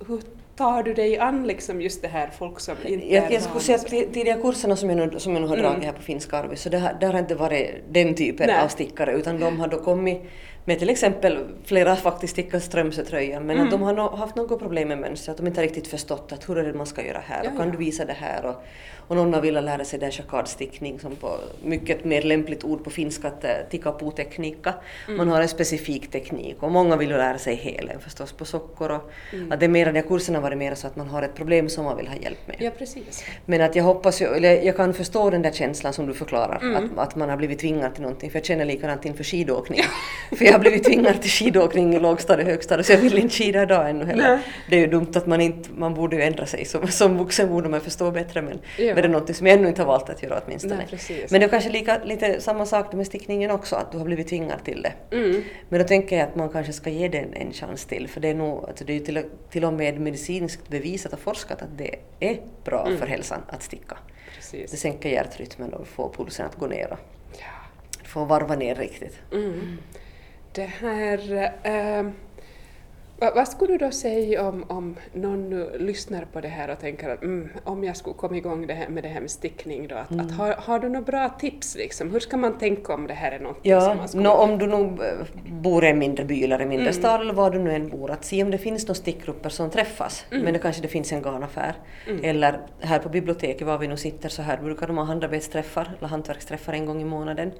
hur 0.08 0.20
tar 0.56 0.82
du 0.82 0.94
dig 0.94 1.18
an 1.18 1.46
liksom 1.46 1.82
just 1.82 2.02
det 2.02 2.08
här 2.08 2.30
folk 2.38 2.60
som 2.60 2.76
inte 2.84 3.14
Jag, 3.14 3.32
jag 3.32 3.42
skulle 3.42 3.60
säga 3.60 3.78
att 3.78 3.88
ti- 3.92 4.12
tidigare 4.12 4.40
kurserna 4.40 4.76
som 4.76 4.90
jag 4.90 4.98
nu, 5.12 5.18
som 5.18 5.32
jag 5.32 5.42
nu 5.42 5.48
har 5.48 5.56
Mm. 5.56 5.70
dragit 5.70 5.84
här 5.84 5.92
på 5.92 6.02
Finska 6.02 6.36
Arvi, 6.36 6.56
så 6.56 6.68
det 6.68 6.78
har, 6.78 6.96
där 7.00 7.12
har 7.12 7.18
inte 7.18 7.34
varit 7.34 7.70
den 7.90 8.14
typen 8.14 8.46
Nej. 8.46 8.64
av 8.64 8.68
stickare 8.68 9.12
utan 9.12 9.40
de 9.40 9.60
har 9.60 9.68
då 9.68 9.78
kommit 9.78 10.22
med 10.70 10.78
till 10.78 10.90
exempel, 10.90 11.38
flera 11.64 11.96
faktiskt 11.96 12.32
stickat 12.32 12.62
Strömsötröjan, 12.62 13.42
men 13.46 13.56
Mm. 13.56 13.64
att 13.66 13.70
de 13.70 13.82
har 13.82 13.92
no, 13.92 14.16
haft 14.16 14.36
något 14.36 14.58
problem 14.58 14.88
med 14.88 14.98
mönstret, 14.98 15.28
att 15.32 15.36
de 15.36 15.46
inte 15.46 15.60
har 15.60 15.66
riktigt 15.66 15.86
förstått 15.86 16.32
att 16.32 16.48
hur 16.48 16.58
är 16.58 16.64
det 16.64 16.72
man 16.74 16.86
ska 16.86 17.06
göra 17.06 17.22
här 17.26 17.44
Ja, 17.44 17.50
och 17.50 17.56
kan 17.56 17.66
ja. 17.66 17.72
du 17.72 17.78
visa 17.78 18.04
det 18.04 18.12
här 18.12 18.44
och, 18.46 18.54
och 19.08 19.16
någon 19.16 19.34
har 19.34 19.40
velat 19.40 19.64
lära 19.64 19.84
sig 19.84 19.98
den 19.98 20.10
chakadstickning 20.10 20.98
som 21.00 21.16
på 21.16 21.30
mycket 21.64 22.04
mer 22.04 22.22
lämpligt 22.22 22.64
ord 22.64 22.84
på 22.84 22.90
finska 22.90 23.28
att 23.28 23.44
eh, 23.44 23.50
tikapu-teknika. 23.70 24.74
Mm. 25.06 25.16
Man 25.18 25.28
har 25.28 25.40
en 25.42 25.48
specifik 25.48 26.10
teknik 26.10 26.56
och 26.62 26.70
många 26.72 26.96
vill 26.96 27.10
ju 27.10 27.16
lära 27.16 27.38
sig 27.38 27.54
helen 27.54 28.00
förstås 28.00 28.32
på 28.32 28.44
sockor 28.44 28.90
och 28.90 29.10
Mm. 29.32 29.52
att 29.52 29.60
det 29.60 29.66
är 29.66 29.68
mera, 29.68 29.92
de 29.92 30.00
här 30.00 30.08
kurserna 30.08 30.38
har 30.38 30.42
varit 30.42 30.58
mer 30.58 30.74
så 30.74 30.86
att 30.86 30.96
man 30.96 31.08
har 31.08 31.22
ett 31.22 31.34
problem 31.34 31.68
som 31.68 31.84
man 31.84 31.96
vill 31.96 32.08
ha 32.08 32.16
hjälp 32.16 32.38
med. 32.46 32.56
Ja, 32.60 32.70
precis. 32.78 33.24
Men 33.46 33.60
att 33.60 33.76
jag 33.76 33.84
hoppas 33.84 34.22
ju, 34.22 34.26
eller 34.26 34.62
jag 34.62 34.76
kan 34.76 34.94
förstå 34.94 35.30
den 35.30 35.42
där 35.42 35.52
känslan 35.52 35.92
som 35.92 36.06
du 36.06 36.14
förklarar, 36.14 36.58
Mm. 36.62 36.76
att, 36.76 36.98
att 37.08 37.16
man 37.16 37.28
har 37.30 37.36
blivit 37.36 37.58
tvingad 37.58 37.92
till 37.94 38.02
någonting, 38.02 38.30
för 38.30 38.38
jag 38.38 38.44
känner 38.46 38.64
likadant 38.64 39.04
inför 39.04 39.24
skidåkning. 39.24 39.80
för 40.38 40.44
jag 40.44 40.59
har 40.64 40.70
blivit 40.70 40.84
tvingad 40.84 41.22
till 41.22 41.30
skidåkning 41.30 41.94
i 41.94 41.98
lågstadiet 42.00 42.46
och 42.46 42.50
högstadiet, 42.52 42.86
så 42.86 42.92
jag 42.92 42.98
vill 42.98 43.18
inte 43.18 43.34
skida 43.34 43.62
idag 43.62 43.90
ännu 43.90 44.04
heller. 44.04 44.28
Nej. 44.28 44.38
Det 44.70 44.76
är 44.76 44.80
ju 44.80 44.86
dumt 44.86 45.12
att 45.14 45.26
man 45.26 45.40
inte, 45.40 45.68
man 45.72 45.94
borde 45.94 46.16
ju 46.16 46.22
ändra 46.22 46.46
sig, 46.46 46.64
som, 46.64 46.88
som 46.88 47.18
vuxen 47.18 47.48
borde 47.48 47.68
man 47.68 47.80
förstå 47.80 48.10
bättre, 48.10 48.42
men, 48.42 48.58
Ja. 48.78 48.84
men 48.86 48.94
det 48.94 49.00
är 49.02 49.08
någonting 49.08 49.34
som 49.34 49.46
jag 49.46 49.58
ännu 49.58 49.68
inte 49.68 49.82
har 49.82 49.86
valt 49.86 50.10
att 50.10 50.22
göra 50.22 50.40
åtminstone. 50.46 50.76
Nej, 50.76 50.86
precis. 50.90 51.30
men 51.30 51.40
det 51.40 51.46
är 51.46 51.48
kanske 51.48 51.70
lika, 51.70 52.00
lite 52.04 52.40
samma 52.40 52.66
sak 52.66 52.92
med 52.92 53.06
stickningen 53.06 53.50
också, 53.50 53.76
att 53.76 53.92
du 53.92 53.98
har 53.98 54.04
blivit 54.04 54.28
tvingad 54.28 54.64
till 54.64 54.82
det. 54.82 55.16
Mm. 55.16 55.44
Men 55.68 55.80
då 55.80 55.86
tänker 55.88 56.16
jag 56.18 56.28
att 56.28 56.36
man 56.36 56.48
kanske 56.48 56.72
ska 56.72 56.90
ge 56.90 57.08
den 57.08 57.34
en 57.34 57.52
chans 57.52 57.84
till, 57.84 58.08
för 58.08 58.20
det 58.20 58.28
är 58.28 58.34
nog, 58.34 58.64
alltså 58.68 58.84
det 58.84 58.92
är 58.92 58.94
ju 58.98 59.04
till, 59.04 59.22
till 59.50 59.64
och 59.64 59.72
med 59.72 60.00
medicinskt 60.00 60.68
bevisat 60.68 61.12
och 61.12 61.18
forskat 61.20 61.62
att 61.62 61.78
det 61.78 61.94
är 62.20 62.40
bra 62.64 62.86
Mm. 62.86 62.98
för 62.98 63.06
hälsan 63.06 63.40
att 63.48 63.62
sticka. 63.62 63.96
Det 64.06 64.36
precis. 64.36 64.80
sänker 64.80 65.08
hjärtrytmen 65.08 65.72
och 65.74 65.86
får 65.88 66.12
pulsen 66.16 66.46
att 66.46 66.56
gå 66.56 66.66
ner 66.66 66.92
och 66.92 66.98
Ja. 67.38 67.46
får 68.04 68.26
varva 68.26 68.56
ner 68.56 68.74
riktigt. 68.74 69.18
Mm. 69.32 69.78
Det 70.52 70.62
här... 70.80 71.50
ehm, 71.62 72.12
vad, 73.18 73.34
vad 73.34 73.48
skulle 73.48 73.72
du 73.72 73.78
då 73.78 73.90
säga 73.90 74.48
om, 74.48 74.64
om 74.68 74.96
någon 75.12 75.50
nu 75.50 75.70
lyssnar 75.78 76.24
på 76.32 76.40
det 76.40 76.48
här 76.48 76.70
och 76.70 76.78
tänker 76.80 77.08
att 77.08 77.22
mm, 77.22 77.48
om 77.64 77.84
jag 77.84 77.96
skulle 77.96 78.14
komma 78.14 78.36
igång 78.36 78.66
det 78.66 78.74
här, 78.74 78.88
med 78.88 79.02
det 79.04 79.08
här 79.08 79.20
med 79.20 79.30
stickning 79.30 79.88
då, 79.88 79.94
att, 79.94 80.10
Mm. 80.10 80.26
att 80.26 80.32
har, 80.32 80.52
har 80.52 80.78
du 80.78 80.88
några 80.88 81.00
bra 81.04 81.28
tips 81.28 81.76
liksom? 81.76 82.10
Hur 82.10 82.20
ska 82.20 82.36
man 82.36 82.58
tänka 82.58 82.94
om 82.94 83.06
det 83.06 83.14
här 83.14 83.32
är 83.32 83.38
någonting 83.38 83.72
som 83.80 83.88
Ja, 83.88 83.94
man 83.94 84.08
skulle... 84.08 84.22
nå, 84.24 84.30
om 84.32 84.58
du 84.58 84.66
nog 84.66 85.00
eh, 85.02 85.12
bor 85.50 85.84
i 85.84 85.88
en 85.88 85.98
mindre 85.98 86.24
by 86.24 86.44
eller 86.44 86.58
en 86.58 86.68
mindre 86.68 86.86
Mm. 86.88 87.00
stad 87.02 87.20
eller 87.20 87.34
var 87.34 87.50
du 87.50 87.58
nu 87.58 87.72
än 87.74 87.88
bor, 87.88 88.10
att 88.10 88.24
se 88.24 88.42
om 88.44 88.50
det 88.50 88.58
finns 88.58 88.82
några 88.84 88.94
stickgrupper 88.94 89.48
som 89.48 89.70
träffas. 89.70 90.24
Mm. 90.30 90.44
Men 90.44 90.52
det 90.52 90.58
kanske 90.58 90.82
det 90.82 90.88
finns 90.88 91.12
en 91.12 91.22
garnaffär. 91.22 91.74
Mm. 92.08 92.24
Eller 92.24 92.60
här 92.80 92.98
på 92.98 93.08
biblioteket, 93.08 93.66
var 93.66 93.78
vi 93.78 93.88
nu 93.88 93.96
sitter, 93.96 94.28
så 94.28 94.42
här 94.42 94.56
brukar 94.56 94.86
de 94.86 94.98
ha 94.98 95.04
handarbetsträffar 95.04 95.90
eller 95.98 96.08
hantverksträffar 96.08 96.72
en 96.72 96.86
gång 96.86 97.00
i 97.00 97.04
månaden. 97.04 97.52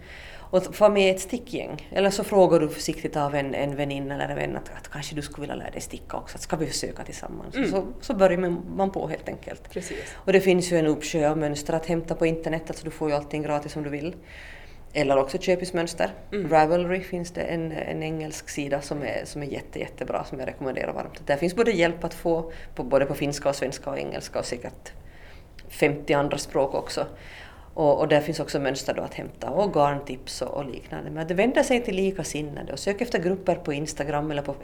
Och 0.50 0.75
få 0.76 0.88
med 0.88 1.14
ett 1.14 1.20
stickgäng. 1.20 1.88
Eller 1.93 2.11
så 2.11 2.25
frågar 2.25 2.61
du 2.61 2.69
försiktigt 2.69 3.17
av 3.17 3.35
en, 3.35 3.55
en 3.55 3.76
väninna 3.76 4.14
eller 4.14 4.29
en 4.29 4.37
vän 4.37 4.56
att, 4.56 4.70
att 4.79 4.88
kanske 4.88 5.14
du 5.14 5.23
skulle 5.23 5.41
vilja 5.41 5.55
lära 5.55 5.70
dig 5.70 5.81
sticka 5.81 6.17
också, 6.17 6.37
att 6.37 6.43
ska 6.43 6.56
vi 6.56 6.67
försöka 6.67 7.05
tillsammans? 7.05 7.55
Mm. 7.55 7.70
Så, 7.70 7.87
så 8.00 8.14
börjar 8.14 8.38
man 8.76 8.91
på 8.91 9.08
helt 9.08 9.29
enkelt. 9.29 9.70
Precis. 9.70 10.14
Och 10.14 10.32
det 10.32 10.41
finns 10.41 10.73
ju 10.73 10.79
en 10.79 10.87
uppsjö 10.87 11.31
av 11.31 11.38
mönster 11.38 11.75
att 11.75 11.87
hämta 11.87 12.14
på 12.14 12.26
internet, 12.26 12.62
alltså 12.67 12.85
du 12.85 12.91
får 12.91 13.11
ju 13.11 13.17
allting 13.17 13.43
gratis 13.43 13.76
om 13.76 13.82
du 13.82 13.91
vill. 13.91 14.14
Eller 14.93 15.19
också 15.19 15.38
köpismönster. 15.38 16.11
Mm. 16.32 16.50
Ravelry 16.50 17.00
finns 17.00 17.31
det 17.31 17.41
en, 17.41 17.73
en 17.73 18.03
engelsk 18.03 18.49
sida 18.49 18.81
som 18.81 19.03
är, 19.03 19.25
som 19.25 19.43
är 19.43 19.46
jätte, 19.46 19.79
jättebra 19.79 20.25
som 20.25 20.38
jag 20.38 20.49
rekommenderar 20.49 20.93
varmt. 20.93 21.26
Där 21.26 21.37
finns 21.37 21.56
både 21.56 21.70
hjälp 21.70 22.05
att 22.05 22.14
få 22.14 22.53
på, 22.75 22.82
både 22.82 23.06
på 23.06 23.14
finska 23.14 23.49
och 23.49 23.56
svenska 23.56 23.91
och 23.91 23.99
engelska 23.99 24.38
och 24.38 24.44
säkert 24.44 24.93
50 25.69 26.12
andra 26.12 26.38
språk 26.38 26.75
också. 26.75 27.06
Och, 27.75 27.99
och 27.99 28.08
där 28.08 28.20
finns 28.20 28.40
också 28.40 28.61
mönster 28.61 28.94
då 28.94 29.02
att 29.02 29.14
hämta 29.14 29.50
och 29.50 29.75
garntips 29.75 30.43
och, 30.43 30.49
och 30.49 30.64
liknande. 30.64 31.11
Men 31.11 31.22
att 31.22 31.31
vänder 31.31 31.62
sig 31.62 31.84
till 31.84 31.96
likasinnade 31.96 32.72
och 32.72 32.78
sök 32.78 33.00
efter 33.00 33.19
grupper 33.19 33.55
på 33.55 33.72
Instagram 33.72 34.31
eller 34.31 34.43
på 34.43 34.55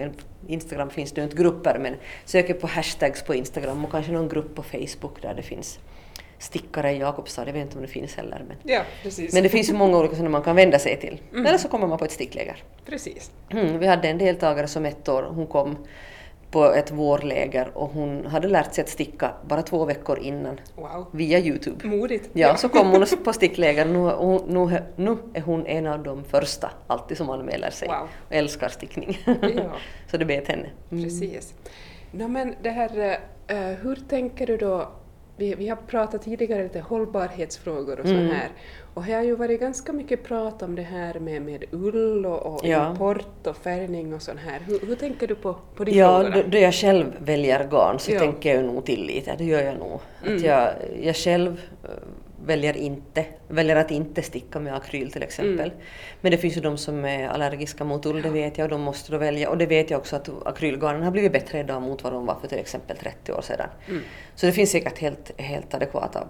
Instagram 0.46 0.90
finns 0.90 1.12
det 1.12 1.22
inte 1.22 1.36
grupper 1.36 1.78
men 1.78 1.94
sök 2.24 2.60
på 2.60 2.66
hashtags 2.66 3.22
på 3.22 3.34
Instagram 3.34 3.84
och 3.84 3.90
kanske 3.90 4.12
någon 4.12 4.28
grupp 4.28 4.54
på 4.54 4.62
Facebook 4.62 5.22
där 5.22 5.34
det 5.34 5.42
finns 5.42 5.78
stickare 6.38 6.92
i 6.92 6.98
Jakobstad. 6.98 7.46
Jag 7.46 7.52
vet 7.52 7.62
inte 7.62 7.76
om 7.76 7.82
det 7.82 7.88
finns 7.88 8.14
heller 8.14 8.44
men, 8.48 8.56
Ja, 8.62 8.82
men 9.32 9.42
det 9.42 9.48
finns 9.48 9.68
ju 9.68 9.74
många 9.74 9.98
olika 9.98 10.14
sådana 10.14 10.30
man 10.30 10.42
kan 10.42 10.56
vända 10.56 10.78
sig 10.78 11.00
till. 11.00 11.20
Mm. 11.32 11.46
Eller 11.46 11.58
så 11.58 11.68
kommer 11.68 11.86
man 11.86 11.98
på 11.98 12.04
ett 12.04 12.12
stickläger. 12.12 12.62
Precis. 12.86 13.30
Mm, 13.50 13.78
vi 13.78 13.86
hade 13.86 14.08
en 14.08 14.18
deltagare 14.18 14.68
som 14.68 14.86
ett 14.86 15.08
år, 15.08 15.22
hon 15.22 15.46
kom 15.46 15.76
på 16.50 16.64
ett 16.64 16.90
vårläger 16.90 17.70
och 17.74 17.88
hon 17.88 18.26
hade 18.26 18.48
lärt 18.48 18.74
sig 18.74 18.82
att 18.82 18.88
sticka 18.88 19.30
bara 19.48 19.62
två 19.62 19.84
veckor 19.84 20.18
innan 20.18 20.60
Wow. 20.74 21.06
via 21.12 21.38
Youtube. 21.38 21.88
Modigt. 21.88 22.30
Ja, 22.32 22.56
så 22.56 22.68
kom 22.68 22.90
hon 22.90 23.06
på 23.24 23.32
stickläger. 23.32 23.84
Nu, 23.84 23.98
nu, 24.48 24.82
nu 24.96 25.16
är 25.34 25.40
hon 25.40 25.66
en 25.66 25.86
av 25.86 26.02
de 26.02 26.24
första 26.24 26.70
alltid 26.86 27.16
som 27.16 27.30
anmäler 27.30 27.70
sig 27.70 27.88
Wow. 27.88 28.08
och 28.28 28.34
älskar 28.34 28.68
stickning. 28.68 29.18
Ja. 29.26 29.72
så 30.10 30.16
det 30.16 30.24
bet 30.24 30.48
henne. 30.48 30.66
Mm. 30.90 31.04
Precis. 31.04 31.54
No, 32.10 32.28
men 32.28 32.54
det 32.62 32.70
här, 32.70 33.18
eh, 33.46 33.56
hur 33.58 33.98
tänker 34.08 34.46
du 34.46 34.56
då, 34.56 34.88
vi, 35.36 35.54
vi 35.54 35.68
har 35.68 35.76
pratat 35.76 36.22
tidigare 36.22 36.62
lite 36.62 36.80
hållbarhetsfrågor 36.80 38.00
och 38.00 38.06
så 38.06 38.12
Mm. 38.14 38.26
här, 38.28 38.48
och 38.94 39.02
det 39.04 39.12
har 39.12 39.22
ju 39.22 39.34
varit 39.36 39.60
ganska 39.60 39.92
mycket 39.92 40.24
prat 40.24 40.62
om 40.62 40.74
det 40.76 40.82
här 40.82 41.14
med, 41.20 41.42
med 41.42 41.64
ull 41.70 42.26
och, 42.26 42.46
och 42.54 42.60
Ja. 42.66 42.90
import 42.90 43.46
och 43.46 43.56
färgning 43.56 44.14
och 44.14 44.22
sånt 44.22 44.40
här. 44.40 44.60
Hur, 44.66 44.86
hur 44.86 44.94
tänker 44.96 45.26
du 45.26 45.34
på, 45.34 45.56
på 45.74 45.84
de 45.84 45.92
Ja, 45.92 46.20
frågorna? 46.20 46.42
då, 46.42 46.48
då 46.48 46.58
jag 46.58 46.74
själv 46.74 47.06
väljer 47.18 47.68
garn 47.70 47.98
så 47.98 48.12
Ja. 48.12 48.18
tänker 48.18 48.54
jag 48.54 48.64
nog 48.64 48.84
till 48.84 49.06
lite, 49.06 49.34
det 49.38 49.44
gör 49.44 49.62
jag 49.62 49.78
nog. 49.78 50.00
Mm. 50.24 50.36
Att 50.36 50.42
jag, 50.42 50.68
jag 51.02 51.16
själv 51.16 51.60
eh, 51.84 51.90
väljer, 52.46 52.76
inte, 52.76 53.24
väljer 53.48 53.76
att 53.76 53.90
inte 53.90 54.22
sticka 54.22 54.60
med 54.60 54.74
akryl 54.74 55.12
till 55.12 55.22
exempel. 55.22 55.68
Mm. 55.70 55.82
Men 56.20 56.30
det 56.30 56.38
finns 56.38 56.56
ju 56.56 56.60
de 56.60 56.78
som 56.78 57.04
är 57.04 57.28
allergiska 57.28 57.84
mot 57.84 58.06
ull, 58.06 58.22
det 58.22 58.30
vet 58.30 58.58
jag, 58.58 58.64
och 58.64 58.70
de 58.70 58.80
måste 58.80 59.12
då 59.12 59.18
välja. 59.18 59.50
Och 59.50 59.58
det 59.58 59.66
vet 59.66 59.90
jag 59.90 59.98
också 59.98 60.16
att 60.16 60.28
akrylgarnen 60.46 61.02
har 61.02 61.10
blivit 61.10 61.32
bättre 61.32 61.60
idag 61.60 61.82
mot 61.82 62.04
vad 62.04 62.12
de 62.12 62.26
var 62.26 62.36
för 62.40 62.48
till 62.48 62.58
exempel 62.58 62.96
30 62.96 63.32
år 63.32 63.42
sedan. 63.42 63.68
Mm. 63.88 64.02
Så 64.34 64.46
det 64.46 64.52
finns 64.52 64.70
säkert 64.70 64.98
helt, 64.98 65.40
helt 65.40 65.74
adekvata 65.74 66.26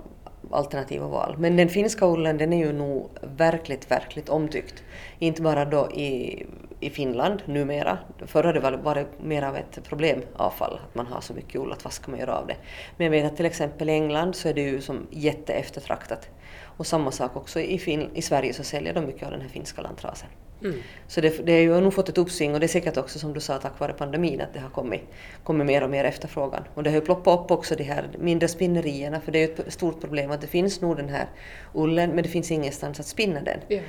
alternativ 0.51 1.03
och 1.03 1.11
val. 1.11 1.35
Men 1.39 1.57
den 1.57 1.69
finska 1.69 2.07
ullen 2.07 2.39
den 2.39 2.53
är 2.53 2.67
ju 2.67 2.73
nog 2.73 3.11
verkligt, 3.37 3.91
verkligt 3.91 4.29
omtyckt. 4.29 4.85
Inte 5.19 5.43
bara 5.43 5.65
då 5.65 5.91
i, 5.91 6.47
i 6.81 6.91
Finland 6.91 7.43
numera. 7.47 7.99
Förr 8.27 8.45
har 8.45 8.53
det 8.53 8.61
varit, 8.77 9.07
mer 9.21 9.43
av 9.43 9.57
ett 9.57 9.79
problemavfall 9.85 10.81
att 10.89 10.95
man 10.95 11.07
har 11.07 11.21
så 11.21 11.35
mycket 11.35 11.61
ull, 11.61 11.73
att 11.73 11.85
vad 11.85 11.93
ska 11.93 12.11
man 12.11 12.21
göra 12.21 12.39
av 12.39 12.47
det? 12.47 12.57
Men 12.97 13.05
jag 13.05 13.11
vet 13.11 13.33
att 13.33 13.37
till 13.37 13.47
exempel 13.47 13.89
i 13.89 13.93
England 13.93 14.37
så 14.37 14.49
är 14.49 14.55
det 14.55 14.61
ju 14.61 14.81
som 14.81 15.07
jätteeftertraktat. 15.11 16.29
Och 16.63 16.87
samma 16.87 17.11
sak 17.11 17.37
också 17.37 17.61
i, 17.61 17.79
fin, 17.79 18.11
i 18.15 18.23
Sverige 18.23 18.53
så 18.53 18.63
säljer 18.63 18.95
de 18.95 19.07
mycket 19.07 19.23
av 19.23 19.31
den 19.31 19.41
här 19.41 19.49
finska 19.49 19.83
lantrasen. 19.83 20.29
Mm. 20.63 20.77
Så 21.09 21.21
det, 21.21 21.47
det 21.47 21.53
är 21.53 21.63
ju 21.63 21.81
nog 21.81 21.95
fått 21.95 22.09
ett 22.09 22.19
uppsving 22.19 22.55
och 22.55 22.61
det 22.61 22.67
är 22.67 22.69
säkert 22.69 22.97
också 22.97 23.19
som 23.19 23.33
du 23.33 23.41
sa 23.41 23.59
tack 23.59 23.81
vare 23.81 23.93
pandemin 23.93 24.41
att 24.41 24.55
det 24.55 24.61
har 24.61 24.71
kommit, 24.71 25.01
kommit 25.45 25.67
mer 25.67 25.83
och 25.83 25.91
mer 25.91 26.05
efterfrågan. 26.05 26.63
Och 26.75 26.83
det 26.83 26.91
har 26.91 26.95
ju 26.95 27.01
ploppat 27.01 27.41
upp 27.41 27.51
också 27.51 27.75
de 27.75 27.85
här 27.85 28.09
mindre 28.19 28.49
spinnerierna 28.49 29.21
för 29.21 29.33
det 29.33 29.39
är 29.39 29.49
ju 29.49 29.55
ett 29.55 29.73
stort 29.73 30.01
problem 30.01 30.31
att 30.31 30.41
det 30.41 30.47
finns 30.47 30.81
nog 30.81 30.97
den 30.97 31.09
här 31.09 31.27
ullen 31.75 32.11
men 32.11 32.23
det 32.23 32.29
finns 32.29 32.51
ingenstans 32.51 33.01
att 33.01 33.07
spinna 33.07 33.41
den. 33.41 33.61
Ja. 33.69 33.81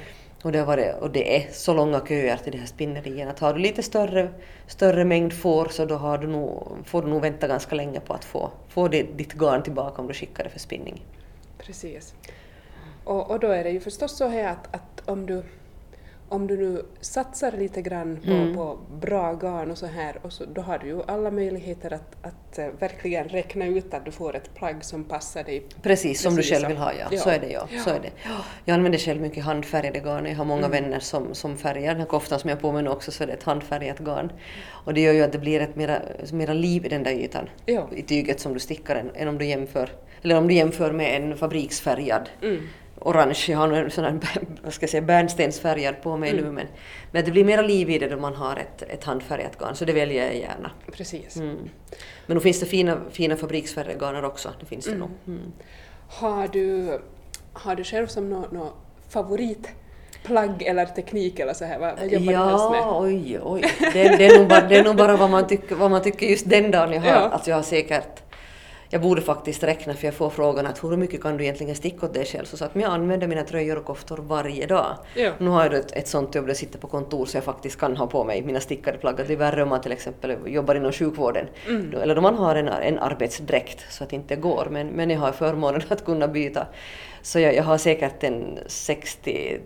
Och 0.43 0.51
det, 0.51 0.59
har 0.59 0.65
varit, 0.65 0.95
och 0.95 1.11
det 1.11 1.37
är 1.37 1.51
så 1.51 1.73
långa 1.73 1.99
köer 1.99 2.37
till 2.37 2.51
de 2.51 2.57
här 2.57 2.65
spinnerierna. 2.65 3.31
Att 3.31 3.39
har 3.39 3.53
du 3.53 3.59
lite 3.59 3.83
större, 3.83 4.29
större 4.67 5.05
mängd 5.05 5.33
får 5.33 5.65
så 5.65 5.85
då 5.85 5.95
har 5.95 6.17
du 6.17 6.27
nog, 6.27 6.77
får 6.85 7.01
du 7.01 7.07
nog 7.07 7.21
vänta 7.21 7.47
ganska 7.47 7.75
länge 7.75 7.99
på 7.99 8.13
att 8.13 8.25
få, 8.25 8.51
få 8.67 8.87
ditt 8.87 9.33
garn 9.33 9.63
tillbaka 9.63 10.01
om 10.01 10.07
du 10.07 10.13
skickar 10.13 10.43
det 10.43 10.49
för 10.49 10.59
spinning. 10.59 11.01
Precis. 11.57 12.13
Och, 13.03 13.31
och 13.31 13.39
då 13.39 13.47
är 13.47 13.63
det 13.63 13.69
ju 13.69 13.79
förstås 13.79 14.17
så 14.17 14.27
här 14.27 14.51
att, 14.51 14.75
att 14.75 15.09
om 15.09 15.25
du 15.25 15.43
om 16.29 16.47
du 16.47 16.57
nu 16.57 16.85
satsar 17.01 17.51
lite 17.51 17.81
grann 17.81 18.19
på, 18.25 18.31
mm. 18.31 18.55
på 18.55 18.79
bra 19.01 19.33
garn 19.33 19.71
och 19.71 19.77
så 19.77 19.85
här, 19.85 20.15
och 20.21 20.33
så, 20.33 20.45
då 20.45 20.61
har 20.61 20.77
du 20.77 20.87
ju 20.87 21.01
alla 21.07 21.31
möjligheter 21.31 21.93
att, 21.93 22.25
att 22.25 22.59
uh, 22.59 22.65
verkligen 22.79 23.29
räkna 23.29 23.65
ut 23.65 23.93
att 23.93 24.05
du 24.05 24.11
får 24.11 24.35
ett 24.35 24.55
plagg 24.55 24.85
som 24.85 25.03
passar 25.03 25.43
dig. 25.43 25.65
Precis, 25.81 26.21
som 26.21 26.35
du 26.35 26.43
själv 26.43 26.67
vill 26.67 26.77
ha, 26.77 26.93
ja. 26.93 27.05
ja. 27.11 27.19
Så 27.19 27.29
är 27.29 27.39
det 27.39 27.47
ja. 27.47 27.67
ja. 27.71 27.83
Så 27.83 27.89
är 27.89 27.99
det. 27.99 28.11
Jag 28.65 28.73
använder 28.73 28.99
själv 28.99 29.21
mycket 29.21 29.43
handfärgade 29.43 29.99
garn. 29.99 30.25
Jag 30.25 30.35
har 30.35 30.45
många 30.45 30.65
mm. 30.65 30.83
vänner 30.83 30.99
som, 30.99 31.33
som 31.33 31.57
färgar. 31.57 31.87
Den 31.87 31.99
här 31.99 32.07
koftan 32.07 32.39
som 32.39 32.49
jag 32.49 32.57
har 32.57 32.61
på 32.61 32.71
mig 32.71 32.83
nu 32.83 32.89
också 32.89 33.11
så 33.11 33.23
är 33.23 33.27
det 33.27 33.33
ett 33.33 33.43
handfärgat 33.43 33.99
garn. 33.99 34.31
Och 34.69 34.93
det 34.93 35.01
gör 35.01 35.13
ju 35.13 35.23
att 35.23 35.31
det 35.31 35.39
blir 35.39 35.59
ett 35.59 35.75
mera, 35.75 36.01
mera 36.31 36.53
liv 36.53 36.85
i 36.85 36.89
den 36.89 37.03
där 37.03 37.11
ytan, 37.11 37.49
ja. 37.65 37.89
i 37.95 38.01
tyget 38.01 38.39
som 38.39 38.53
du 38.53 38.59
stickar, 38.59 38.95
än, 38.95 39.11
än 39.15 39.27
om 39.27 39.37
du 39.37 39.45
jämför 39.45 39.89
eller 40.21 40.37
om 40.37 40.47
du 40.47 40.53
jämför 40.53 40.91
med 40.91 41.21
en 41.21 41.37
fabriksfärgad 41.37 42.29
mm 42.41 42.61
orange, 43.09 43.45
jag 43.47 43.57
har 43.57 43.71
en 43.71 43.91
sån 43.91 44.03
här 44.03 44.19
vad 44.63 44.73
ska 44.73 44.83
jag 44.83 44.89
säga, 44.89 45.01
bärnstensfärgad 45.01 46.01
på 46.01 46.17
mig 46.17 46.29
mm. 46.29 46.43
nu 46.43 46.51
men, 46.51 46.67
men 47.11 47.25
det 47.25 47.31
blir 47.31 47.45
mera 47.45 47.61
liv 47.61 47.89
i 47.89 47.97
det 47.97 48.07
då 48.07 48.17
man 48.17 48.35
har 48.35 48.55
ett, 48.55 48.81
ett 48.81 49.03
handfärgat 49.03 49.57
garn 49.59 49.75
så 49.75 49.85
det 49.85 49.93
väljer 49.93 50.25
jag 50.25 50.35
gärna. 50.35 50.71
Precis. 50.91 51.35
Mm. 51.35 51.69
Men 52.25 52.35
då 52.35 52.41
finns 52.41 52.59
det 52.59 52.65
fina, 52.65 52.97
fina 53.11 53.35
fabriksfärgade 53.35 53.99
garner 53.99 54.25
också, 54.25 54.53
det 54.59 54.65
finns 54.65 54.85
det 54.85 54.91
mm. 54.91 54.99
nog. 54.99 55.09
Mm. 55.27 55.51
Har, 56.07 56.47
du, 56.47 56.99
har 57.53 57.75
du 57.75 57.83
själv 57.83 58.07
som 58.07 58.29
någon 58.29 58.49
no 58.51 58.73
favorit 59.09 59.69
plagg 60.23 60.61
eller 60.61 60.85
teknik 60.85 61.39
eller 61.39 61.53
så 61.53 61.65
här? 61.65 61.79
Vad, 61.79 61.99
vad 61.99 62.07
jobbar 62.07 62.33
ja, 62.33 62.43
du 62.43 62.49
helst 62.49 62.71
med? 62.71 62.83
oj, 62.87 63.39
oj. 63.43 63.61
Det, 63.93 64.17
det, 64.17 64.25
är 64.25 64.39
nog 64.39 64.47
bara, 64.47 64.67
det 64.67 64.77
är 64.77 64.83
nog 64.83 64.95
bara 64.95 65.17
vad 65.17 65.29
man 65.29 65.47
tycker, 65.47 65.75
vad 65.75 65.91
man 65.91 66.01
tycker 66.01 66.27
just 66.27 66.49
den 66.49 66.71
dagen 66.71 66.93
jag 66.93 67.01
har. 67.01 67.07
Ja. 67.11 67.29
Alltså 67.29 67.49
jag 67.49 67.57
har 67.57 67.63
säkert 67.63 68.26
jag 68.89 69.01
borde 69.01 69.21
faktiskt 69.21 69.63
räkna 69.63 69.93
för 69.93 70.07
jag 70.07 70.13
får 70.13 70.29
frågan 70.29 70.65
att 70.65 70.83
hur 70.83 70.97
mycket 70.97 71.21
kan 71.21 71.37
du 71.37 71.43
egentligen 71.43 71.75
sticka 71.75 72.05
åt 72.05 72.13
dig 72.13 72.25
själv? 72.25 72.45
Så, 72.45 72.65
att 72.65 72.71
jag 72.73 72.83
använder 72.83 73.27
mina 73.27 73.43
tröjor 73.43 73.77
och 73.77 73.85
koftor 73.85 74.17
varje 74.17 74.65
dag. 74.65 74.97
Ja. 75.15 75.31
Nu 75.37 75.49
har 75.49 75.63
jag 75.63 75.73
ett, 75.73 75.91
ett 75.91 76.07
sånt 76.07 76.35
jobb 76.35 76.45
där 76.45 76.49
jag 76.49 76.57
sitter 76.57 76.79
på 76.79 76.87
kontor 76.87 77.25
så 77.25 77.37
jag 77.37 77.43
faktiskt 77.43 77.79
kan 77.79 77.97
ha 77.97 78.07
på 78.07 78.23
mig 78.23 78.41
mina 78.41 78.59
stickade 78.59 78.97
plagg. 78.97 79.15
Det 79.27 79.33
är 79.33 79.37
värre 79.37 79.63
om 79.63 79.69
man 79.69 79.81
till 79.81 79.91
exempel 79.91 80.37
jobbar 80.45 80.75
inom 80.75 80.91
sjukvården. 80.91 81.47
Mm. 81.67 82.01
Eller 82.01 82.17
om 82.17 82.23
man 82.23 82.35
har 82.35 82.55
en, 82.55 82.67
en 82.67 82.99
arbetsdräkt 82.99 83.93
så 83.93 84.03
att 84.03 84.09
det 84.09 84.15
inte 84.15 84.35
går. 84.35 84.67
Men, 84.71 84.87
men 84.87 85.09
jag 85.09 85.19
har 85.19 85.31
förmånen 85.31 85.81
att 85.89 86.05
kunna 86.05 86.27
byta. 86.27 86.67
Så 87.21 87.39
jag, 87.39 87.55
jag 87.55 87.63
har 87.63 87.77
säkert 87.77 88.23
en 88.23 88.59
60 88.67 89.59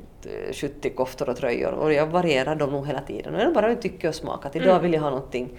70 0.53 0.89
koftor 0.89 1.29
och 1.29 1.37
tröjor 1.37 1.71
och 1.71 1.93
jag 1.93 2.07
varierar 2.07 2.55
dem 2.55 2.69
nog 2.69 2.87
hela 2.87 3.01
tiden. 3.01 3.33
Och 3.33 3.39
det 3.39 3.45
är 3.45 3.51
bara 3.51 3.75
tycke 3.75 4.09
och 4.09 4.15
smak 4.15 4.45
att 4.45 4.55
idag 4.55 4.69
mm. 4.69 4.81
vill 4.81 4.93
jag 4.93 5.01
ha 5.01 5.09
någonting 5.09 5.49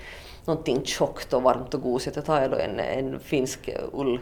någonting 0.45 0.85
tjockt 0.85 1.33
och 1.33 1.43
varmt 1.43 1.75
och 1.75 1.83
gosigt. 1.83 2.17
Då 2.17 2.23
tar 2.23 2.41
jag 2.41 2.51
då 2.51 2.57
en, 2.57 2.81
en 2.81 3.21
finsk 3.21 3.71
ull, 3.93 4.21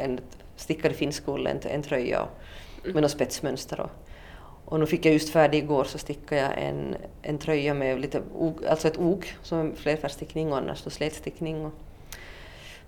en 0.00 0.20
stickad 0.56 0.92
finsk 0.92 1.28
ull, 1.28 1.46
en, 1.46 1.60
en 1.62 1.82
tröja 1.82 2.18
mm. 2.18 2.92
med 2.94 3.02
något 3.02 3.10
spetsmönster. 3.10 3.80
Och, 3.80 3.90
och 4.64 4.80
nu 4.80 4.86
fick 4.86 5.06
jag 5.06 5.12
just 5.12 5.30
färdig 5.30 5.58
igår 5.58 5.84
så 5.84 5.98
stickade 5.98 6.40
jag 6.40 6.52
en, 6.58 6.96
en 7.22 7.38
tröja 7.38 7.74
med 7.74 8.00
lite, 8.00 8.22
alltså 8.68 8.88
ett 8.88 8.98
ok 8.98 9.34
som 9.42 9.74
flerfärgstickning 9.76 10.52
och 10.52 10.58
annars 10.58 10.82
då 10.82 10.90
slätstickning. 10.90 11.66
Och, 11.66 11.72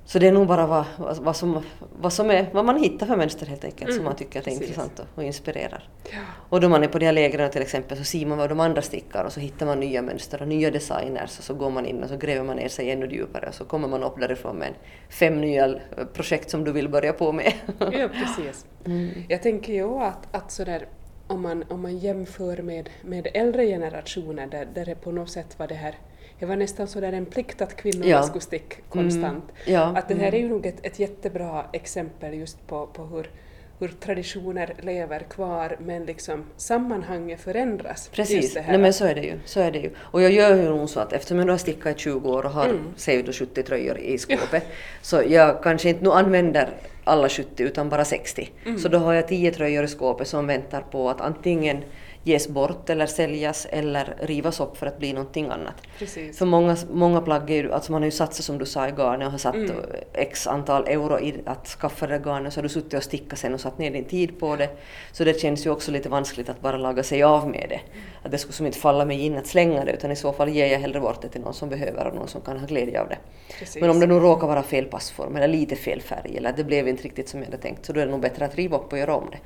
så 0.04 0.18
det 0.18 0.28
är 0.28 0.32
nog 0.32 0.46
bara 0.46 0.66
vad, 0.66 0.84
vad, 0.98 1.36
som, 1.36 1.62
vad, 2.00 2.12
som 2.12 2.30
är, 2.30 2.46
vad 2.52 2.64
man 2.64 2.82
hittar 2.82 3.06
för 3.06 3.16
mönster 3.16 3.46
helt 3.46 3.64
enkelt 3.64 3.82
mm, 3.82 3.96
som 3.96 4.04
man 4.04 4.16
tycker 4.16 4.40
att 4.40 4.46
är 4.46 4.50
precis. 4.50 4.68
intressant 4.68 4.98
och, 4.98 5.06
och 5.14 5.24
inspirerar. 5.24 5.88
Ja. 6.10 6.18
Och 6.48 6.60
då 6.60 6.68
man 6.68 6.82
är 6.84 6.88
på 6.88 6.98
de 6.98 7.06
här 7.06 7.12
lägren 7.12 7.50
till 7.50 7.62
exempel 7.62 7.98
så 7.98 8.04
ser 8.04 8.26
man 8.26 8.38
vad 8.38 8.48
de 8.48 8.60
andra 8.60 8.82
stickar 8.82 9.24
och 9.24 9.32
så 9.32 9.40
hittar 9.40 9.66
man 9.66 9.80
nya 9.80 10.02
mönster 10.02 10.42
och 10.42 10.48
nya 10.48 10.70
designers 10.70 11.38
och 11.38 11.44
så 11.44 11.54
går 11.54 11.70
man 11.70 11.86
in 11.86 12.02
och 12.02 12.08
så 12.08 12.16
gräver 12.16 12.44
man 12.44 12.56
ner 12.56 12.68
sig 12.68 12.90
ännu 12.90 13.06
djupare 13.06 13.48
och 13.48 13.54
så 13.54 13.64
kommer 13.64 13.88
man 13.88 14.02
upp 14.02 14.20
därifrån 14.20 14.56
med 14.56 14.74
fem 15.08 15.40
nya 15.40 15.74
projekt 16.12 16.50
som 16.50 16.64
du 16.64 16.72
vill 16.72 16.88
börja 16.88 17.12
på 17.12 17.32
med. 17.32 17.52
ja, 17.78 18.08
precis. 18.08 18.66
Mm. 18.84 19.10
Jag 19.28 19.42
tänker 19.42 19.72
ju 19.72 19.98
att, 19.98 20.34
att 20.34 20.50
sådär 20.52 20.86
om 21.26 21.42
man, 21.42 21.64
om 21.68 21.82
man 21.82 21.98
jämför 21.98 22.62
med, 22.62 22.90
med 23.02 23.28
äldre 23.34 23.66
generationer 23.66 24.46
där, 24.46 24.68
där 24.74 24.84
det 24.84 24.94
på 24.94 25.12
något 25.12 25.30
sätt 25.30 25.58
var 25.58 25.66
det 25.66 25.74
här 25.74 25.94
det 26.38 26.46
var 26.46 26.56
nästan 26.56 26.88
så 26.88 27.00
där 27.00 27.12
en 27.12 27.26
plikt 27.26 27.62
att 27.62 27.76
kvinnorna 27.76 28.10
ja. 28.10 28.22
skulle 28.22 28.40
sticka 28.40 28.76
konstant. 28.88 29.44
Mm. 29.64 29.80
Ja. 29.80 29.98
Att 29.98 30.08
det 30.08 30.14
här 30.14 30.34
är 30.34 30.38
ju 30.38 30.48
nog 30.48 30.66
ett, 30.66 30.86
ett 30.86 30.98
jättebra 30.98 31.64
exempel 31.72 32.34
just 32.34 32.66
på, 32.66 32.86
på 32.86 33.04
hur, 33.04 33.30
hur 33.78 33.88
traditioner 33.88 34.74
lever 34.80 35.20
kvar 35.20 35.76
men 35.80 36.04
liksom 36.04 36.44
sammanhanget 36.56 37.40
förändras. 37.40 38.08
Precis, 38.12 38.54
Nej, 38.54 38.78
men 38.78 38.92
så 38.92 39.04
är, 39.04 39.14
det 39.14 39.22
ju, 39.22 39.38
så 39.44 39.60
är 39.60 39.72
det 39.72 39.78
ju. 39.78 39.90
Och 39.98 40.22
jag 40.22 40.32
gör 40.32 40.56
ju 40.56 40.62
nog 40.62 40.88
så 40.88 41.00
att 41.00 41.12
eftersom 41.12 41.38
jag 41.38 41.46
har 41.46 41.58
stickat 41.58 41.96
i 41.96 42.00
20 42.00 42.30
år 42.30 42.44
och 42.44 42.50
har 42.50 42.64
mm. 42.64 42.82
säg 42.96 43.32
70 43.32 43.62
tröjor 43.62 43.98
i 43.98 44.18
skåpet 44.18 44.66
så 45.02 45.22
jag 45.28 45.62
kanske 45.62 45.88
inte 45.88 46.04
nu 46.04 46.10
använder 46.10 46.68
alla 47.04 47.28
70 47.28 47.62
utan 47.62 47.88
bara 47.88 48.04
60. 48.04 48.50
Mm. 48.64 48.78
Så 48.78 48.88
då 48.88 48.98
har 48.98 49.12
jag 49.12 49.28
10 49.28 49.52
tröjor 49.52 49.84
i 49.84 49.88
skåpet 49.88 50.28
som 50.28 50.46
väntar 50.46 50.84
på 50.90 51.10
att 51.10 51.20
antingen 51.20 51.84
ges 52.24 52.48
bort 52.48 52.90
eller 52.90 53.06
säljas 53.06 53.66
eller 53.70 54.16
rivas 54.20 54.60
upp 54.60 54.76
för 54.76 54.86
att 54.86 54.98
bli 54.98 55.12
någonting 55.12 55.46
annat. 55.46 55.74
Precis. 55.98 56.38
För 56.38 56.46
många, 56.46 56.76
många 56.92 57.20
plagg 57.20 57.50
är 57.50 57.54
ju, 57.54 57.72
alltså 57.72 57.92
man 57.92 58.02
har 58.02 58.06
ju 58.06 58.10
satsat 58.10 58.44
som 58.44 58.58
du 58.58 58.66
sa 58.66 58.88
i 58.88 58.90
garnet 58.90 59.26
och 59.26 59.32
har 59.32 59.38
satt 59.38 59.54
mm. 59.54 59.76
x 60.12 60.46
antal 60.46 60.86
euro 60.88 61.20
i 61.20 61.34
att 61.46 61.66
skaffa 61.66 62.06
det 62.06 62.18
garnet 62.18 62.52
så 62.52 62.58
har 62.58 62.62
du 62.62 62.68
suttit 62.68 62.94
och 62.94 63.02
stickat 63.02 63.38
sen 63.38 63.54
och 63.54 63.60
satt 63.60 63.78
ner 63.78 63.90
din 63.90 64.04
tid 64.04 64.40
på 64.40 64.56
det. 64.56 64.68
Så 65.12 65.24
det 65.24 65.40
känns 65.40 65.66
ju 65.66 65.70
också 65.70 65.90
lite 65.90 66.08
vanskligt 66.08 66.48
att 66.48 66.60
bara 66.60 66.76
laga 66.76 67.02
sig 67.02 67.22
av 67.22 67.48
med 67.48 67.66
det. 67.68 67.80
Att 68.22 68.30
det 68.30 68.38
skulle 68.38 68.52
som 68.52 68.66
inte 68.66 68.78
falla 68.78 69.04
mig 69.04 69.20
in 69.20 69.36
att 69.36 69.46
slänga 69.46 69.84
det 69.84 69.92
utan 69.92 70.10
i 70.10 70.16
så 70.16 70.32
fall 70.32 70.48
ger 70.48 70.66
jag 70.66 70.78
hellre 70.78 71.00
bort 71.00 71.22
det 71.22 71.28
till 71.28 71.40
någon 71.40 71.54
som 71.54 71.68
behöver 71.68 72.06
och 72.06 72.14
någon 72.14 72.28
som 72.28 72.40
kan 72.40 72.58
ha 72.58 72.66
glädje 72.66 73.00
av 73.00 73.08
det. 73.08 73.18
Precis. 73.58 73.80
Men 73.80 73.90
om 73.90 74.00
det 74.00 74.06
nu 74.06 74.14
råkar 74.14 74.46
vara 74.46 74.62
fel 74.62 74.84
passform 74.84 75.36
eller 75.36 75.48
lite 75.48 75.76
fel 75.76 76.02
färg 76.02 76.36
eller 76.36 76.52
det 76.52 76.64
blev 76.64 76.88
inte 76.88 77.02
riktigt 77.02 77.28
som 77.28 77.40
jag 77.40 77.46
hade 77.46 77.62
tänkt 77.62 77.86
så 77.86 77.92
då 77.92 78.00
är 78.00 78.06
det 78.06 78.12
nog 78.12 78.20
bättre 78.20 78.44
att 78.44 78.54
riva 78.54 78.76
upp 78.76 78.92
och 78.92 78.98
göra 78.98 79.16
om 79.16 79.28
det. 79.30 79.38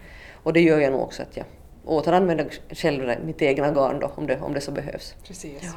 Och 0.43 0.53
det 0.53 0.61
gör 0.61 0.79
jag 0.79 0.93
nog 0.93 1.03
också 1.03 1.23
att 1.23 1.37
jag 1.37 1.47
återanvända 1.87 2.45
själv 2.71 3.15
mitt 3.25 3.43
egna 3.43 3.71
garn 3.71 4.01
då, 4.01 4.13
om 4.15 4.27
det, 4.27 4.41
om 4.41 4.55
det 4.55 4.61
så 4.61 4.71
behövs. 4.71 5.15
Precis. 5.27 5.63
Ja. 5.63 5.71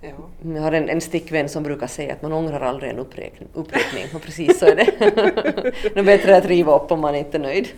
Ja. 0.00 0.10
Jag 0.54 0.62
har 0.62 0.72
en, 0.72 0.88
en 0.88 1.00
stickvän 1.00 1.48
som 1.48 1.62
brukar 1.62 1.86
säga 1.86 2.12
att 2.12 2.22
man 2.22 2.32
ångrar 2.32 2.60
aldrig 2.60 2.90
en 2.90 2.98
uppräkning, 2.98 3.48
uppräkning 3.54 4.04
och 4.14 4.22
precis 4.22 4.58
så 4.58 4.66
är 4.66 4.76
det. 4.76 4.84
det 5.94 6.00
är 6.00 6.02
bättre 6.02 6.36
att 6.36 6.44
riva 6.44 6.76
upp 6.76 6.92
om 6.92 7.00
man 7.00 7.14
inte 7.14 7.36
är 7.36 7.40
nöjd. 7.40 7.68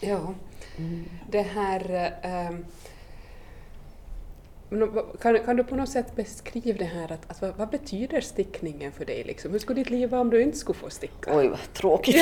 ja. 0.00 0.34
Mm. 0.78 1.04
Det 1.30 1.42
här... 1.42 2.12
Ähm, 2.22 2.64
kan, 5.20 5.38
kan 5.38 5.56
du 5.56 5.64
på 5.64 5.76
något 5.76 5.88
sätt 5.88 6.16
beskriva 6.16 6.78
det 6.78 6.84
här, 6.84 7.12
att, 7.12 7.30
att 7.30 7.42
vad, 7.42 7.56
vad, 7.56 7.68
betyder 7.68 8.20
stickningen 8.20 8.92
för 8.92 9.04
dig? 9.04 9.24
Liksom? 9.24 9.52
Hur 9.52 9.58
skulle 9.58 9.80
ditt 9.80 9.90
liv 9.90 10.10
vara 10.10 10.20
om 10.20 10.30
du 10.30 10.42
inte 10.42 10.58
skulle 10.58 10.78
få 10.78 10.90
sticka? 10.90 11.36
Oj, 11.38 11.48
vad 11.48 11.72
tråkigt. 11.72 12.16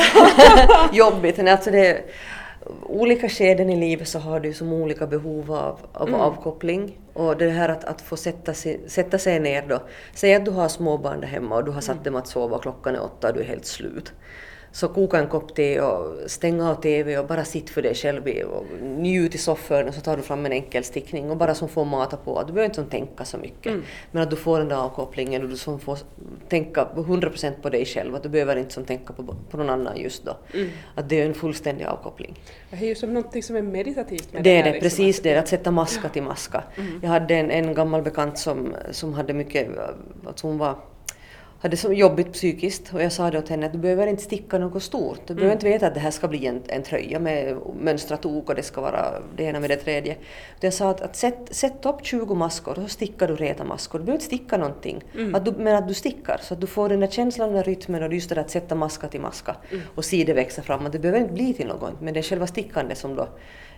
Jobbigt. 0.93 1.39
Alltså 1.39 1.71
det, 1.71 2.05
olika 2.83 3.29
skeden 3.29 3.71
i 3.71 3.77
livet 3.77 4.09
så 4.09 4.19
har 4.19 4.41
du 4.41 4.53
som 4.53 4.73
olika 4.73 5.07
behov 5.07 5.53
av, 5.53 5.79
av 5.93 6.09
mm. 6.09 6.21
avkoppling. 6.21 6.99
Och 7.13 7.37
det 7.37 7.51
här 7.51 7.69
att, 7.69 7.85
att 7.85 8.01
få 8.03 8.17
sätta 8.17 8.55
sig, 8.55 8.81
sätta 8.87 9.19
sig 9.19 9.41
ner 9.41 9.65
då. 9.69 9.83
Säg 10.15 10.35
att 10.35 10.45
du 10.45 10.51
har 10.51 10.69
småbarn 10.69 11.21
där 11.21 11.29
hemma 11.29 11.57
och 11.57 11.65
du 11.65 11.71
har 11.71 11.81
satt 11.81 11.95
mm. 11.95 12.05
dem 12.05 12.17
att 12.17 12.29
sova 12.29 12.57
och 12.57 12.63
klockan 12.63 12.95
är 12.95 13.03
åtta 13.03 13.29
och 13.29 13.35
du 13.35 13.41
är 13.41 13.45
helt 13.45 13.67
slut. 13.67 14.13
Så 14.75 14.89
koka 14.89 15.19
en 15.19 15.29
kopp 15.29 15.55
te 15.55 15.81
och 15.81 16.31
stäng 16.31 16.61
av 16.61 16.75
TV 16.75 17.19
och 17.19 17.27
bara 17.27 17.45
sitt 17.45 17.71
för 17.71 17.83
dig 17.83 17.95
själv 17.95 18.29
och 18.45 18.65
njut 18.83 19.35
i 19.35 19.39
soffan 19.39 19.89
och 19.89 19.95
så 19.95 20.01
tar 20.01 20.17
du 20.17 20.23
fram 20.23 20.47
en 20.47 20.53
enkel 20.53 20.85
stickning 20.85 21.31
och 21.31 21.37
bara 21.37 21.55
som 21.55 21.69
får 21.69 21.85
mata 21.85 22.17
på. 22.17 22.43
Du 22.43 22.53
behöver 22.53 22.65
inte 22.65 22.75
som 22.75 22.87
tänka 22.87 23.25
så 23.25 23.39
mycket. 23.39 23.67
Mm. 23.67 23.83
Men 24.11 24.23
att 24.23 24.31
du 24.31 24.37
får 24.37 24.59
den 24.59 24.69
där 24.69 24.77
avkopplingen 24.77 25.43
och 25.43 25.49
du 25.49 25.57
som 25.57 25.81
får 25.81 25.99
tänka 26.49 26.89
100% 26.95 27.53
på 27.63 27.71
dig 27.71 27.85
själv. 27.85 28.15
Att 28.15 28.23
du 28.23 28.29
behöver 28.29 28.57
inte 28.57 28.73
som 28.73 28.85
tänka 28.85 29.13
på, 29.13 29.37
på 29.51 29.57
någon 29.57 29.71
annan 29.71 29.97
just 29.97 30.25
då. 30.25 30.37
Mm. 30.55 30.69
Att 30.95 31.09
det 31.09 31.21
är 31.21 31.27
en 31.27 31.35
fullständig 31.35 31.85
avkoppling. 31.85 32.35
Det 32.71 32.77
är 32.77 32.89
ju 32.89 32.95
som 32.95 33.15
någonting 33.15 33.43
som 33.43 33.57
är 33.57 33.63
meditativt 33.63 34.33
med 34.33 34.43
det, 34.43 34.51
det 34.51 34.57
är 34.57 34.65
det, 34.65 34.73
liksom. 34.73 34.89
precis 34.89 35.21
det, 35.21 35.37
att 35.37 35.49
sätta 35.49 35.71
maska 35.71 36.09
till 36.09 36.23
maska. 36.23 36.63
Mm. 36.77 37.01
Jag 37.03 37.11
hade 37.11 37.35
en, 37.35 37.51
en 37.51 37.75
gammal 37.75 38.03
bekant 38.03 38.39
som, 38.39 38.75
som 38.91 39.15
hade 39.15 39.33
mycket, 39.33 39.69
alltså 40.27 40.47
hon 40.47 40.59
var 40.59 40.77
hade 41.65 41.77
så 41.77 41.93
jobbigt 41.93 42.33
psykiskt 42.33 42.95
och 42.95 43.03
jag 43.03 43.13
sa 43.13 43.31
det 43.31 43.39
åt 43.39 43.49
henne 43.49 43.67
att 43.67 43.73
du 43.73 43.79
behöver 43.79 44.07
inte 44.07 44.23
sticka 44.23 44.59
något 44.59 44.83
stort. 44.83 45.21
Du 45.27 45.33
mm. 45.33 45.37
behöver 45.37 45.53
inte 45.53 45.67
veta 45.67 45.87
att 45.87 45.95
det 45.95 46.01
här 46.01 46.11
ska 46.11 46.29
bli 46.29 46.47
en, 46.47 46.63
en 46.69 46.83
tröja 46.83 47.19
med 47.19 47.57
mönstrat 47.81 48.27
ok 48.27 48.49
och 48.49 48.55
det 48.55 48.63
ska 48.63 48.81
vara 48.81 49.23
det 49.37 49.45
ena 49.45 49.61
med 49.61 49.71
det 49.71 49.77
tredje. 49.77 50.17
Jag 50.61 50.75
sa 50.75 50.91
att, 50.91 51.01
att 51.01 51.17
sätt, 51.17 51.49
sätt 51.51 51.87
upp 51.87 52.07
20 52.07 52.35
maskor 52.35 52.79
och 52.79 52.83
så 52.83 52.89
stickar 52.89 53.29
du 53.29 53.37
reta 53.37 53.65
maskor. 53.65 53.99
Du 53.99 54.05
behöver 54.05 54.17
inte 54.17 54.37
sticka 54.37 54.57
någonting. 54.57 55.03
Mm. 55.15 55.35
Att 55.35 55.45
du, 55.45 55.53
men 55.53 55.77
att 55.77 55.89
du 55.89 55.95
stickar 55.95 56.41
så 56.43 56.55
att 56.55 56.61
du 56.61 56.67
får 56.67 56.89
den 56.89 57.01
där 57.01 57.07
känslan, 57.07 57.49
den 57.49 57.57
där 57.57 57.65
rytmen 57.65 58.03
och 58.03 58.15
just 58.15 58.29
det 58.29 58.35
där 58.35 58.43
att 58.43 58.51
sätta 58.51 58.75
maska 58.75 59.09
till 59.09 59.21
maska 59.21 59.57
mm. 59.71 59.83
och 59.95 60.05
se 60.05 60.25
det 60.25 60.33
växa 60.33 60.63
fram. 60.63 60.87
Att 60.87 60.93
det 60.93 60.99
behöver 60.99 61.21
inte 61.21 61.33
bli 61.33 61.55
till 61.55 61.67
något 61.67 62.01
men 62.01 62.15
det 62.15 62.21
är 62.21 62.23
själva 62.23 62.47
stickandet 62.47 62.99
som 62.99 63.17
då 63.17 63.29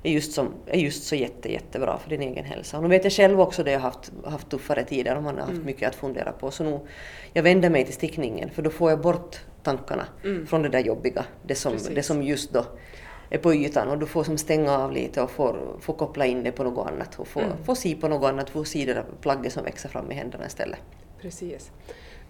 är 0.02 0.10
just, 0.10 0.32
som, 0.32 0.54
är 0.66 0.78
just 0.78 1.04
så 1.04 1.14
jätte, 1.14 1.52
jättebra 1.52 1.98
för 1.98 2.10
din 2.10 2.22
egen 2.22 2.44
hälsa. 2.44 2.76
Och 2.76 2.82
nu 2.82 2.88
vet 2.88 3.04
jag 3.04 3.12
själv 3.12 3.40
också 3.40 3.64
det 3.64 3.70
jag 3.70 3.80
haft, 3.80 4.12
haft 4.24 4.48
tuffare 4.48 4.84
tider 4.84 5.16
och 5.16 5.22
man 5.22 5.34
har 5.34 5.40
haft 5.40 5.52
mm. 5.52 5.66
mycket 5.66 5.88
att 5.88 5.94
fundera 5.94 6.32
på. 6.32 6.50
Så 6.50 6.64
nu, 6.64 6.80
jag 7.32 7.42
vänder 7.42 7.70
mig 7.70 7.84
till 7.84 7.94
stickningen 7.94 8.50
för 8.50 8.62
då 8.62 8.70
får 8.70 8.90
jag 8.90 9.00
bort 9.00 9.40
tankarna 9.62 10.06
mm. 10.24 10.46
från 10.46 10.62
det 10.62 10.68
där 10.68 10.80
jobbiga, 10.80 11.24
det 11.46 11.54
som, 11.54 11.72
det 11.94 12.02
som 12.02 12.22
just 12.22 12.52
då 12.52 12.64
är 13.30 13.38
på 13.38 13.54
ytan 13.54 13.88
och 13.88 13.98
du 13.98 14.06
får 14.06 14.24
som 14.24 14.38
stänga 14.38 14.78
av 14.78 14.92
lite 14.92 15.22
och 15.22 15.30
får, 15.30 15.76
får 15.80 15.94
koppla 15.94 16.26
in 16.26 16.42
det 16.42 16.52
på 16.52 16.64
något 16.64 16.88
annat 16.88 17.18
och 17.18 17.28
få, 17.28 17.40
mm. 17.40 17.52
få 17.64 17.74
se 17.74 17.94
på 17.94 18.08
något 18.08 18.28
annat, 18.28 18.50
få 18.50 18.64
se 18.64 18.84
det 18.84 18.94
där 18.94 19.04
plagget 19.20 19.52
som 19.52 19.64
växer 19.64 19.88
fram 19.88 20.12
i 20.12 20.14
händerna 20.14 20.46
istället. 20.46 20.78
Precis. 21.20 21.70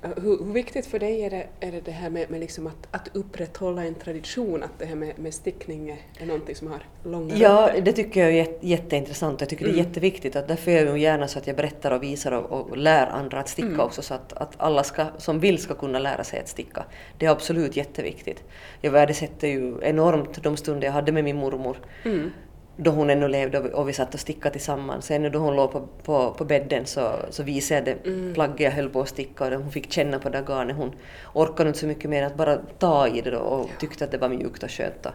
Hur, 0.02 0.44
hur, 0.44 0.52
viktigt 0.52 0.86
för 0.86 0.98
dig 0.98 1.22
är 1.22 1.30
det, 1.30 1.46
är 1.60 1.72
det, 1.72 1.80
det 1.80 1.90
här 1.90 2.10
med, 2.10 2.30
med 2.30 2.40
liksom 2.40 2.66
att, 2.66 2.88
att 2.90 3.16
upprätthålla 3.16 3.84
en 3.84 3.94
tradition, 3.94 4.62
att 4.62 4.78
det 4.78 4.84
här 4.86 4.94
med, 4.94 5.18
med 5.18 5.34
stickning 5.34 5.98
är, 6.18 6.26
någonting 6.26 6.54
som 6.54 6.68
har 6.68 6.82
långa 7.04 7.36
Ja, 7.36 7.70
det 7.82 7.92
tycker 7.92 8.20
jag 8.20 8.32
är 8.32 8.58
jätteintressant. 8.60 9.40
Jag 9.40 9.50
tycker 9.50 9.64
mm. 9.64 9.74
det 9.74 9.80
är 9.80 9.82
mm. 9.82 9.90
jätteviktigt. 9.90 10.36
Att 10.36 10.48
därför 10.48 10.70
gör 10.70 10.86
jag 10.86 10.98
gärna 10.98 11.28
så 11.28 11.38
att 11.38 11.46
jag 11.46 11.56
berättar 11.56 11.90
och 11.90 12.02
visar 12.02 12.32
och, 12.32 12.70
och 12.70 12.76
lär 12.76 13.06
andra 13.06 13.40
att 13.40 13.48
sticka 13.48 13.68
mm. 13.68 13.80
också, 13.80 14.02
så 14.02 14.14
att, 14.14 14.32
att 14.32 14.54
alla 14.56 14.84
ska, 14.84 15.06
som 15.18 15.40
vill 15.40 15.58
ska 15.58 15.74
kunna 15.74 15.98
lära 15.98 16.24
sig 16.24 16.40
att 16.40 16.48
sticka. 16.48 16.84
Det 17.18 17.26
är 17.26 17.30
absolut 17.30 17.76
jätteviktigt. 17.76 18.44
Jag 18.80 18.90
värdesätter 18.90 19.48
ju 19.48 19.78
enormt 19.82 20.42
de 20.42 20.56
stunder 20.56 20.86
jag 20.86 20.92
hade 20.92 21.12
med 21.12 21.24
min 21.24 21.36
mormor. 21.36 21.76
Mm 22.04 22.30
då 22.76 22.90
hon 22.90 23.10
ännu 23.10 23.28
levde 23.28 23.58
och 23.60 23.88
vi 23.88 23.92
satt 23.92 24.14
och 24.14 24.20
stickade 24.20 24.52
tillsammans. 24.52 25.10
Ännu 25.10 25.30
då 25.30 25.38
hon 25.38 25.56
låg 25.56 25.72
på, 25.72 25.88
på, 26.02 26.34
på 26.38 26.44
bädden 26.44 26.86
så, 26.86 27.12
så 27.30 27.42
visade 27.42 27.90
jag 27.90 27.98
det 28.04 28.10
mm. 28.10 28.34
plagget 28.34 28.60
jag 28.60 28.70
höll 28.70 28.88
på 28.88 29.00
att 29.00 29.08
sticka 29.08 29.44
och 29.44 29.52
hon 29.52 29.72
fick 29.72 29.92
känna 29.92 30.18
på 30.18 30.28
det 30.28 30.44
garnet. 30.48 30.76
Hon 30.76 30.92
orkade 31.34 31.68
inte 31.68 31.80
så 31.80 31.86
mycket 31.86 32.10
mer 32.10 32.22
att 32.22 32.36
bara 32.36 32.56
ta 32.78 33.08
i 33.08 33.20
det 33.20 33.36
och 33.36 33.70
tyckte 33.78 34.04
att 34.04 34.10
det 34.10 34.18
var 34.18 34.28
mjukt 34.28 34.62
och 34.62 34.70
skönt. 34.70 35.06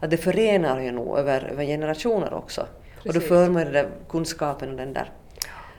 Att 0.00 0.10
det 0.10 0.16
förenar 0.16 0.80
ju 0.80 0.92
nog 0.92 1.18
över, 1.18 1.48
över 1.52 1.64
generationer 1.64 2.34
också. 2.34 2.66
Precis. 2.94 3.08
Och 3.08 3.14
då 3.14 3.20
för 3.20 3.50
man 3.50 3.64
den 3.64 3.72
där 3.72 3.88
kunskapen 4.08 4.70
och 4.70 4.76
den 4.76 4.92
där 4.92 5.10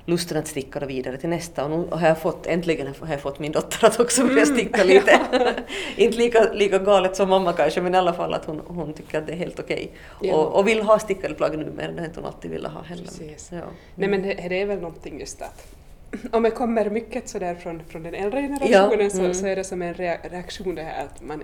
lusten 0.06 0.38
att 0.38 0.48
sticka 0.48 0.80
då 0.80 0.86
vidare 0.86 1.18
till 1.18 1.30
nästa. 1.30 1.66
Och 1.66 1.70
nu 1.72 1.88
har 1.92 2.08
jag 2.08 2.22
fått, 2.22 2.48
äntligen 2.48 2.94
har 3.00 3.08
jag 3.08 3.22
fått 3.22 3.40
min 3.40 3.52
dotter 3.52 3.88
att 3.88 4.00
också 4.00 4.22
börja 4.24 4.44
mm. 4.44 4.56
sticka 4.56 4.84
lite. 4.94 5.20
Inte 5.96 6.18
lika, 6.18 6.54
lika 6.54 6.80
galet 6.80 7.16
som 7.16 7.30
mamma 7.30 7.54
kanske, 7.54 7.82
men 7.82 7.96
i 7.96 7.98
alla 7.98 8.14
fall 8.14 8.34
att 8.34 8.46
hon, 8.46 8.62
hon 8.68 8.94
tycker 8.94 9.18
att 9.18 9.28
det 9.28 9.34
är 9.34 9.38
helt 9.38 9.60
okej. 9.60 9.92
Okay. 10.18 10.30
Ja. 10.30 10.36
Och, 10.36 10.60
och, 10.60 10.68
vill 10.68 10.82
ha 10.82 11.00
stickade 11.00 11.34
plagg 11.34 11.58
nu, 11.58 11.72
men 11.76 11.96
det 11.96 12.02
har 12.02 12.08
inte 12.08 12.20
hon 12.20 12.28
alltid 12.28 12.52
velat 12.52 12.72
ha 12.72 12.82
heller. 12.82 13.08
Ja. 13.50 13.58
Nej 13.96 14.10
men 14.10 14.22
det, 14.22 14.34
det 14.50 14.62
är 14.62 14.66
väl 14.66 14.80
någonting 14.80 15.20
just 15.20 15.42
att 15.42 15.68
om 16.32 16.44
det 16.44 16.52
kommer 16.52 16.90
mycket 16.90 17.30
sådär 17.30 17.56
från, 17.56 17.84
från 17.88 18.04
den 18.04 18.14
äldre 18.14 18.42
generationen 18.42 19.00
ja, 19.00 19.10
så, 19.10 19.20
mm. 19.20 19.34
så 19.34 19.48
är 19.48 19.56
det 19.56 19.64
som 19.64 19.82
en 19.82 19.94
reaktion 19.94 20.76
det 20.76 20.84
här 20.84 21.06
att 21.06 21.22
man 21.22 21.44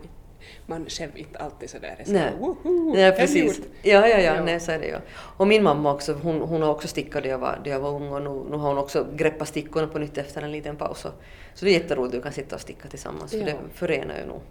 man 0.65 0.85
själv 0.89 1.17
inte 1.17 1.39
alltid 1.39 1.69
sådär 1.69 1.95
är 1.99 2.05
så 2.05 2.11
nej. 2.11 2.33
Woho, 2.39 2.93
nej, 2.93 3.11
precis. 3.11 3.61
Ja, 3.81 4.07
ja, 4.07 4.07
ja, 4.07 4.19
ja. 4.19 4.43
Nej, 4.43 4.59
så 4.59 4.71
är 4.71 4.79
det 4.79 4.85
ju. 4.85 4.97
Och 5.11 5.47
min 5.47 5.63
mamma 5.63 5.93
också, 5.93 6.13
hon, 6.13 6.41
hon 6.41 6.61
har 6.61 6.69
också 6.69 6.87
stickat 6.87 7.23
då 7.23 7.29
jag 7.29 7.37
var, 7.37 7.61
då 7.63 7.69
jag 7.69 7.79
var 7.79 7.89
ung 7.89 8.11
och 8.11 8.21
nu, 8.21 8.49
nu 8.51 8.57
har 8.57 8.67
hon 8.69 8.77
också 8.77 9.07
greppat 9.15 9.47
stickorna 9.47 9.87
på 9.87 9.99
nytt 9.99 10.17
efter 10.17 10.41
en 10.41 10.51
liten 10.51 10.75
paus. 10.75 11.05
Så 11.53 11.65
det 11.65 11.71
är 11.71 11.73
jätteroligt 11.73 12.13
att 12.13 12.19
du 12.19 12.23
kan 12.23 12.33
sitta 12.33 12.55
och 12.55 12.61
sticka 12.61 12.87
tillsammans, 12.87 13.31
för 13.31 13.39
ja. 13.39 13.45
det 13.45 13.55
förenar 13.73 14.19
ju 14.19 14.25
nog. 14.25 14.41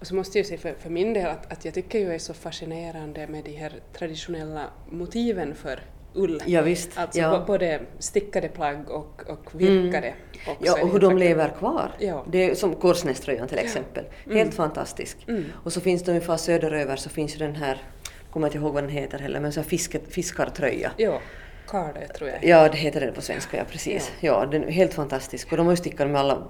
Och 0.00 0.06
så 0.06 0.14
måste 0.14 0.38
jag 0.38 0.46
säga 0.46 0.58
för, 0.58 0.74
för 0.74 0.90
min 0.90 1.14
del 1.14 1.26
att, 1.26 1.52
att 1.52 1.64
jag 1.64 1.74
tycker 1.74 1.98
ju 1.98 2.14
är 2.14 2.18
så 2.18 2.34
fascinerande 2.34 3.26
med 3.26 3.44
de 3.44 3.52
här 3.52 3.72
traditionella 3.92 4.64
motiven 4.90 5.54
för 5.54 5.80
ull. 6.14 6.42
Ja, 6.46 6.62
visst. 6.62 6.98
Alltså 6.98 7.20
ja. 7.20 7.44
både 7.46 7.80
stickade 7.98 8.48
plagg 8.48 8.90
och, 8.90 9.22
och 9.28 9.60
virkade. 9.60 10.06
Mm. 10.06 10.56
Ja, 10.60 10.82
och 10.82 10.88
hur 10.88 10.98
de 10.98 11.18
lever 11.18 11.48
kvar. 11.58 11.90
Ja. 11.98 12.24
Det 12.30 12.50
är 12.50 12.54
som 12.54 12.74
korsnäströjan 12.74 13.48
till 13.48 13.58
exempel. 13.58 14.04
Ja. 14.08 14.24
Mm. 14.24 14.38
Helt 14.38 14.54
fantastisk. 14.54 15.16
Mm. 15.28 15.44
Och 15.52 15.72
så 15.72 15.80
finns 15.80 16.02
det 16.02 16.10
ungefär 16.10 16.36
söderöver 16.36 16.96
så 16.96 17.10
finns 17.10 17.34
ju 17.34 17.38
den 17.38 17.56
här, 17.56 17.82
kommer 18.30 18.46
inte 18.46 18.58
ihåg 18.58 18.74
vad 18.74 18.82
den 18.82 18.90
heter 18.90 19.18
heller, 19.18 19.40
men 19.40 19.52
så 19.52 19.62
fisket, 19.62 20.02
fiskartröja. 20.08 20.90
Ja. 20.96 21.20
Karde 21.66 22.08
tror 22.08 22.30
jag. 22.30 22.44
Ja, 22.44 22.68
det 22.68 22.76
heter 22.76 23.00
det 23.00 23.12
på 23.12 23.22
svenska, 23.22 23.56
ja 23.56 23.64
precis. 23.70 24.12
Ja, 24.20 24.40
ja 24.40 24.46
den 24.46 24.64
är 24.64 24.70
helt 24.70 24.94
fantastisk. 24.94 25.50
Och 25.50 25.56
de 25.56 25.66
har 25.66 25.72
ju 25.72 25.76
stickat 25.76 26.10
med 26.10 26.20
alla 26.20 26.42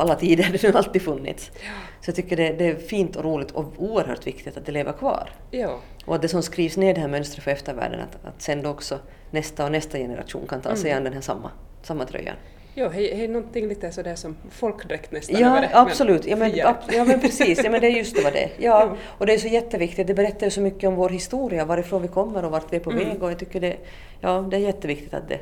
alla 0.00 0.14
tider, 0.14 0.48
det 0.60 0.62
har 0.62 0.78
alltid 0.78 1.02
funnits. 1.02 1.50
Ja. 1.54 1.70
Så 2.00 2.08
jag 2.08 2.16
tycker 2.16 2.36
det, 2.36 2.52
det, 2.52 2.66
är 2.66 2.74
fint 2.74 3.16
och 3.16 3.24
roligt 3.24 3.50
och 3.50 3.72
oerhört 3.78 4.26
viktigt 4.26 4.56
att 4.56 4.66
det 4.66 4.72
lever 4.72 4.92
kvar. 4.92 5.30
Ja. 5.50 5.80
Och 6.06 6.14
att 6.14 6.22
det 6.22 6.28
som 6.28 6.42
skrivs 6.42 6.76
ner 6.76 6.94
det 6.94 7.00
här 7.00 7.08
mönstret 7.08 7.44
för 7.44 7.50
eftervärlden, 7.50 8.00
att, 8.00 8.28
att 8.28 8.42
sen 8.42 8.62
då 8.62 8.70
också 8.70 8.98
nästa 9.30 9.64
och 9.64 9.72
nästa 9.72 9.98
generation 9.98 10.46
kan 10.48 10.60
ta 10.60 10.68
mm. 10.68 10.82
sig 10.82 10.92
an 10.92 11.04
den 11.04 11.12
här 11.12 11.20
samma, 11.20 11.50
samma 11.82 12.04
tröjan. 12.04 12.36
Ja, 12.76 12.88
det 12.88 13.24
är 13.24 13.28
någonting 13.28 13.68
lite 13.68 13.92
sådär 13.92 14.14
som 14.14 14.36
folkdräkt 14.50 15.12
nästan. 15.12 15.40
Ja, 15.40 15.60
det, 15.60 15.70
absolut. 15.72 16.26
Ja 16.26 16.36
men, 16.36 16.56
ja, 16.56 16.76
men 16.88 17.20
precis. 17.20 17.64
Ja, 17.64 17.70
men 17.70 17.80
det 17.80 17.86
är 17.86 17.90
just 17.90 18.16
det 18.16 18.22
vad 18.22 18.32
det 18.32 18.42
är. 18.42 18.50
Ja. 18.58 18.96
Och 19.18 19.26
det 19.26 19.34
är 19.34 19.38
så 19.38 19.48
jätteviktigt. 19.48 20.06
Det 20.06 20.14
berättar 20.14 20.46
ju 20.46 20.50
så 20.50 20.60
mycket 20.60 20.88
om 20.88 20.94
vår 20.94 21.08
historia, 21.08 21.64
varifrån 21.64 22.02
vi 22.02 22.08
kommer 22.08 22.44
och 22.44 22.50
vart 22.50 22.72
vi 22.72 22.76
är 22.76 22.80
på 22.80 22.90
mm. 22.90 23.08
väg. 23.08 23.22
Och 23.22 23.30
jag 23.30 23.38
tycker 23.38 23.60
det, 23.60 23.76
ja, 24.20 24.46
det 24.50 24.56
är 24.56 24.60
jätteviktigt 24.60 25.14
att 25.14 25.28
det 25.28 25.38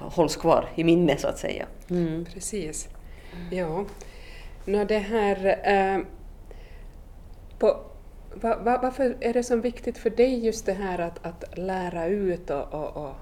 hålls 0.00 0.36
kvar 0.36 0.68
i 0.74 0.84
minne 0.84 1.16
så 1.16 1.28
att 1.28 1.38
säga. 1.38 1.66
Mm. 1.90 2.26
Precis. 2.34 2.88
Ja. 3.50 3.84
Nå 4.64 4.84
det 4.84 4.98
här... 4.98 5.60
Eh, 5.64 6.00
på, 7.58 7.80
va, 8.34 8.56
va, 8.64 8.78
varför 8.82 9.16
är 9.20 9.32
det 9.32 9.42
så 9.42 9.56
viktigt 9.56 9.98
för 9.98 10.10
dig 10.10 10.46
just 10.46 10.66
det 10.66 10.72
här 10.72 10.98
att, 10.98 11.26
att 11.26 11.58
lära 11.58 12.06
ut 12.06 12.50
och, 12.50 12.74
och, 12.74 12.96
och 12.96 13.14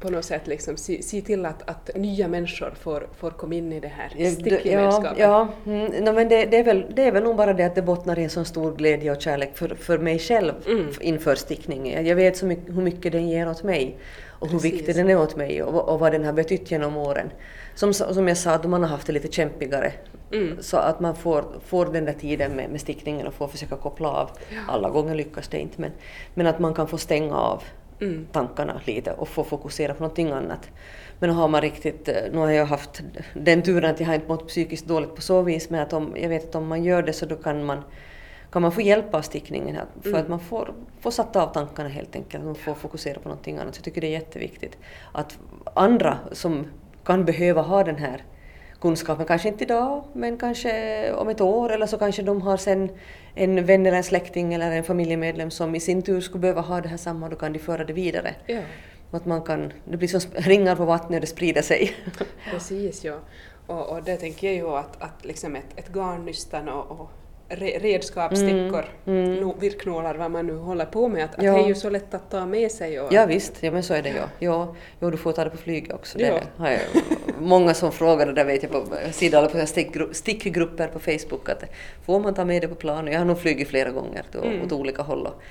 på 0.00 0.10
något 0.10 0.24
sätt 0.24 0.46
liksom 0.46 0.76
se, 0.76 1.02
se 1.02 1.20
till 1.20 1.46
att, 1.46 1.70
att 1.70 1.90
nya 1.96 2.28
människor 2.28 2.74
får, 2.80 3.08
får 3.16 3.30
komma 3.30 3.54
in 3.54 3.72
i 3.72 3.80
det 3.80 3.88
här 3.88 4.30
stickgemenskapen? 4.30 5.14
Ja, 5.18 5.48
ja. 5.64 5.72
Mm, 5.72 6.04
no, 6.04 6.12
men 6.12 6.28
det, 6.28 6.44
det, 6.44 6.56
är 6.56 6.64
väl, 6.64 6.86
det 6.94 7.02
är 7.02 7.12
väl 7.12 7.22
nog 7.22 7.36
bara 7.36 7.52
det 7.52 7.64
att 7.64 7.74
det 7.74 7.82
bottnar 7.82 8.18
i 8.18 8.24
en 8.24 8.30
så 8.30 8.44
stor 8.44 8.76
glädje 8.76 9.10
och 9.10 9.22
kärlek 9.22 9.56
för, 9.56 9.68
för 9.74 9.98
mig 9.98 10.18
själv 10.18 10.52
mm. 10.66 10.86
inför 11.00 11.34
stickningen. 11.34 12.06
Jag 12.06 12.16
vet 12.16 12.36
så 12.36 12.46
mycket, 12.46 12.76
hur 12.76 12.82
mycket 12.82 13.12
den 13.12 13.28
ger 13.28 13.50
åt 13.50 13.62
mig 13.62 13.98
och 14.28 14.50
Precis. 14.50 14.64
hur 14.64 14.70
viktig 14.70 14.94
den 14.94 15.10
är 15.10 15.18
åt 15.18 15.36
mig 15.36 15.62
och, 15.62 15.88
och 15.88 16.00
vad 16.00 16.12
den 16.12 16.24
har 16.24 16.32
betytt 16.32 16.70
genom 16.70 16.96
åren 16.96 17.30
som, 17.74 17.94
som 17.94 18.28
jag 18.28 18.36
sa, 18.36 18.50
att 18.50 18.64
man 18.64 18.82
har 18.82 18.90
haft 18.90 19.06
det 19.06 19.12
lite 19.12 19.32
kämpigare. 19.32 19.92
Mm. 20.32 20.62
Så 20.62 20.76
att 20.76 21.00
man 21.00 21.16
får, 21.16 21.44
får 21.66 21.86
den 21.86 22.04
där 22.04 22.12
tiden 22.12 22.52
med, 22.56 22.70
med 22.70 22.80
stickningen 22.80 23.26
och 23.26 23.34
får 23.34 23.48
försöka 23.48 23.76
koppla 23.76 24.08
av. 24.08 24.30
Ja. 24.48 24.60
Alla 24.68 24.90
gånger 24.90 25.14
lyckas 25.14 25.48
det 25.48 25.58
inte 25.58 25.80
men, 25.80 25.90
men 26.34 26.46
att 26.46 26.58
man 26.58 26.74
kan 26.74 26.88
få 26.88 26.98
stänga 26.98 27.34
av 27.34 27.62
mm. 28.00 28.26
tankarna 28.32 28.80
lite 28.84 29.12
och 29.12 29.28
få 29.28 29.44
fokusera 29.44 29.94
på 29.94 30.02
någonting 30.02 30.30
annat. 30.30 30.70
Men 31.18 31.30
har 31.30 31.48
man 31.48 31.60
riktigt, 31.60 32.08
eh, 32.08 32.14
nu 32.32 32.38
har 32.38 32.50
jag 32.50 32.66
haft 32.66 33.02
den 33.34 33.62
turen 33.62 33.90
att 33.90 34.00
jag 34.00 34.06
har 34.06 34.14
inte 34.14 34.28
mått 34.28 34.48
psykiskt 34.48 34.86
dåligt 34.86 35.14
på 35.14 35.22
så 35.22 35.42
vis 35.42 35.70
men 35.70 35.80
att 35.80 35.92
om, 35.92 36.16
jag 36.16 36.28
vet 36.28 36.48
att 36.48 36.54
om 36.54 36.66
man 36.66 36.84
gör 36.84 37.02
det 37.02 37.12
så 37.12 37.26
då 37.26 37.36
kan 37.36 37.64
man 37.64 37.82
kan 38.52 38.62
man 38.62 38.72
få 38.72 38.80
hjälp 38.80 39.14
av 39.14 39.22
stickningen 39.22 39.76
här, 39.76 39.84
för 40.02 40.08
mm. 40.08 40.20
att 40.20 40.28
man 40.28 40.40
får, 40.40 40.74
får 41.00 41.10
satta 41.10 41.42
av 41.42 41.52
tankarna 41.52 41.88
helt 41.88 42.16
enkelt, 42.16 42.44
man 42.44 42.54
får 42.54 42.74
fokusera 42.74 43.18
på 43.18 43.28
någonting 43.28 43.58
annat. 43.58 43.74
Så 43.74 43.78
jag 43.78 43.84
tycker 43.84 44.00
det 44.00 44.06
är 44.06 44.10
jätteviktigt 44.10 44.78
att 45.12 45.38
andra 45.74 46.18
som 46.32 46.66
kan 47.10 47.24
behöva 47.24 47.62
ha 47.62 47.84
den 47.84 47.96
här 47.96 48.24
kunskapen, 48.80 49.26
kanske 49.26 49.48
inte 49.48 49.64
idag, 49.64 50.04
men 50.12 50.38
kanske 50.38 50.72
om 51.12 51.28
ett 51.28 51.40
år 51.40 51.72
eller 51.72 51.86
så 51.86 51.98
kanske 51.98 52.22
de 52.22 52.42
har 52.42 52.56
sen 52.56 52.90
en 53.34 53.66
vän 53.66 53.86
eller 53.86 53.96
en 53.96 54.04
släkting 54.04 54.54
eller 54.54 54.70
en 54.70 54.84
familjemedlem 54.84 55.50
som 55.50 55.74
i 55.74 55.80
sin 55.80 56.02
tur 56.02 56.20
skulle 56.20 56.40
behöva 56.40 56.60
ha 56.60 56.80
det 56.80 56.88
här 56.88 56.96
samma 56.96 57.26
och 57.26 57.30
då 57.30 57.36
kan 57.36 57.52
de 57.52 57.58
föra 57.58 57.84
det 57.84 57.92
vidare. 57.92 58.34
Ja. 58.46 58.60
Att 59.10 59.26
man 59.26 59.42
kan, 59.42 59.72
det 59.84 59.96
blir 59.96 60.08
som 60.08 60.20
ringar 60.34 60.76
på 60.76 60.84
vattnet 60.84 61.16
och 61.16 61.20
det 61.20 61.26
sprider 61.26 61.62
sig. 61.62 61.92
Precis, 62.50 63.04
ja. 63.04 63.18
Och, 63.66 63.90
och 63.90 64.02
det 64.02 64.16
tänker 64.16 64.46
jag 64.46 64.56
ju 64.56 64.68
att, 64.68 65.02
att 65.02 65.24
liksom 65.24 65.56
ett, 65.56 65.70
ett 65.76 65.94
garnnystan 65.94 66.68
och, 66.68 66.90
och 66.90 67.10
redskap, 67.56 68.36
stickor, 68.36 68.84
mm, 69.06 69.38
mm. 69.38 69.52
virknålar, 69.60 70.14
vad 70.14 70.30
man 70.30 70.46
nu 70.46 70.56
håller 70.56 70.84
på 70.84 71.08
med. 71.08 71.24
Att, 71.24 71.42
ja. 71.42 71.50
att 71.50 71.58
det 71.58 71.64
är 71.64 71.68
ju 71.68 71.74
så 71.74 71.90
lätt 71.90 72.14
att 72.14 72.30
ta 72.30 72.46
med 72.46 72.70
sig. 72.70 73.00
Och 73.00 73.12
ja 73.12 73.26
visst, 73.26 73.62
ja, 73.62 73.70
men 73.70 73.82
så 73.82 73.94
är 73.94 74.02
det 74.02 74.08
ja. 74.08 74.28
ja. 74.38 74.74
Jo, 75.00 75.10
du 75.10 75.16
får 75.16 75.32
ta 75.32 75.44
det 75.44 75.50
på 75.50 75.56
flyget 75.56 75.92
också. 75.92 76.18
Det 76.18 76.26
ja. 76.26 76.40
har 76.56 76.70
jag, 76.70 76.80
många 77.38 77.74
som 77.74 77.92
frågar 77.92 78.26
det 78.26 78.32
där 78.32 78.44
vet 78.44 78.62
jag 78.62 78.72
på 78.72 78.84
sidan 79.12 79.48
på 79.48 79.66
stickgrupper 80.12 80.86
på 80.86 80.98
Facebook 80.98 81.48
att 81.48 81.64
får 82.06 82.20
man 82.20 82.34
ta 82.34 82.44
med 82.44 82.62
det 82.62 82.68
på 82.68 82.74
planet? 82.74 83.12
Jag 83.12 83.20
har 83.20 83.26
nog 83.26 83.38
flugit 83.38 83.68
flera 83.68 83.90
gånger 83.90 84.22
då, 84.32 84.42
mm. 84.42 84.62
åt 84.62 84.72
olika 84.72 85.02
håll. 85.02 85.26
Och, 85.26 85.42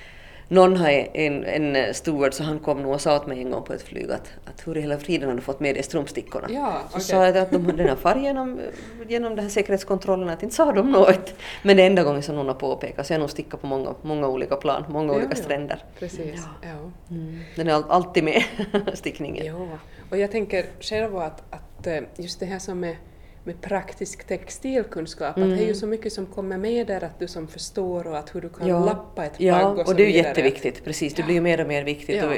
någon 0.50 0.78
har 0.78 0.90
en, 1.14 1.44
en 1.44 1.94
steward 1.94 2.34
så 2.34 2.44
han 2.44 2.60
kom 2.60 2.82
nog 2.82 2.94
och 2.94 3.02
sa 3.02 3.16
åt 3.16 3.28
mig 3.28 3.42
en 3.42 3.52
gång 3.52 3.64
på 3.64 3.74
ett 3.74 3.82
flyg 3.82 4.12
att, 4.12 4.32
att 4.46 4.68
hur 4.68 4.78
i 4.78 4.82
hela 4.82 4.98
friden 4.98 5.30
har 5.30 5.36
du 5.36 5.42
fått 5.42 5.60
med 5.60 5.76
dig 5.76 5.84
strumpstickorna? 5.84 6.48
Ja, 6.50 6.82
okay. 6.88 7.02
Så 7.02 7.08
sa 7.08 7.26
jag 7.26 7.38
att 7.38 7.52
de, 7.52 7.78
den 7.78 7.90
har 7.90 7.96
farit 7.96 8.24
genom, 8.24 8.60
genom 9.08 9.36
den 9.36 9.44
här 9.44 9.50
säkerhetskontrollen 9.50 10.30
att 10.30 10.44
inte 10.44 10.56
sa 10.56 10.72
de 10.72 10.92
något. 10.92 11.34
Men 11.64 11.78
det 11.78 11.84
är 11.84 11.88
enda 11.88 12.04
gången 12.04 12.24
som 12.24 12.36
någon 12.36 12.48
har 12.48 12.56
påpekat 12.56 13.08
så 13.08 13.14
jag 13.14 13.18
har 13.18 13.20
nog 13.20 13.30
stickat 13.30 13.62
på 13.62 13.68
många, 13.68 13.96
många 14.02 14.28
olika 14.28 14.56
plan, 14.56 14.84
många 14.90 15.14
ja, 15.14 15.20
olika 15.20 15.36
stränder. 15.36 15.84
Precis. 16.00 16.48
Ja. 16.62 16.92
Mm. 17.16 17.40
Den 17.56 17.68
är 17.68 17.92
alltid 17.92 18.24
med, 18.24 18.44
stickningen. 18.94 19.46
Ja, 19.46 19.68
och 20.10 20.18
jag 20.18 20.32
tänker 20.32 20.66
själv 20.80 21.18
att, 21.18 21.44
att 21.50 21.88
eh, 21.88 22.00
just 22.18 22.40
det 22.40 22.46
här 22.46 22.60
som 22.60 22.84
är 22.84 22.98
med 23.44 23.62
praktisk 23.62 24.28
textilkunskap, 24.28 25.38
mm. 25.38 25.52
att 25.52 25.58
det 25.58 25.64
är 25.64 25.68
ju 25.68 25.74
så 25.74 25.88
mycket 25.88 26.14
som 26.14 26.26
kommer 26.26 26.58
med 26.58 26.88
där 26.88 27.04
att 27.04 27.20
du 27.20 27.28
som 27.28 27.48
förstår 27.48 28.08
och 28.08 28.18
att 28.18 28.36
hur 28.36 28.42
du 28.42 28.50
kan 28.50 28.68
ja. 28.68 28.86
lappa 28.86 29.26
ett 29.26 29.38
plagg 29.38 29.66
och, 29.66 29.80
och 29.80 29.88
så 29.88 29.94
det 29.94 30.04
är 30.04 30.08
ju 30.08 30.16
jätteviktigt, 30.16 30.84
precis, 30.84 31.14
det 31.14 31.24
blir 31.24 31.36
ju 31.36 31.42
mer 31.42 31.62
och 31.62 31.68
mer 31.68 31.84
viktigt. 31.84 32.16
Ja. 32.16 32.26
Och 32.26 32.34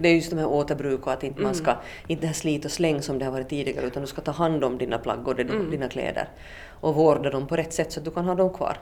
det 0.00 0.08
är 0.08 0.14
just 0.14 0.30
de 0.30 0.38
här 0.38 0.46
återbruk 0.46 1.06
och 1.06 1.12
att 1.12 1.22
inte 1.22 1.40
man 1.42 1.52
mm. 1.52 1.64
ska, 1.64 1.76
inte 2.06 2.20
det 2.20 2.26
här 2.26 2.34
slit 2.34 2.64
och 2.64 2.70
släng 2.70 3.02
som 3.02 3.18
det 3.18 3.24
har 3.24 3.32
varit 3.32 3.48
tidigare, 3.48 3.86
utan 3.86 4.02
du 4.02 4.06
ska 4.06 4.20
ta 4.20 4.30
hand 4.32 4.64
om 4.64 4.78
dina 4.78 4.98
plagg 4.98 5.28
och 5.28 5.40
mm. 5.40 5.70
dina 5.70 5.88
kläder 5.88 6.28
och 6.80 6.94
vårda 6.94 7.30
dem 7.30 7.46
på 7.46 7.56
rätt 7.56 7.72
sätt 7.72 7.92
så 7.92 8.00
att 8.00 8.04
du 8.04 8.10
kan 8.10 8.24
ha 8.24 8.34
dem 8.34 8.54
kvar. 8.54 8.78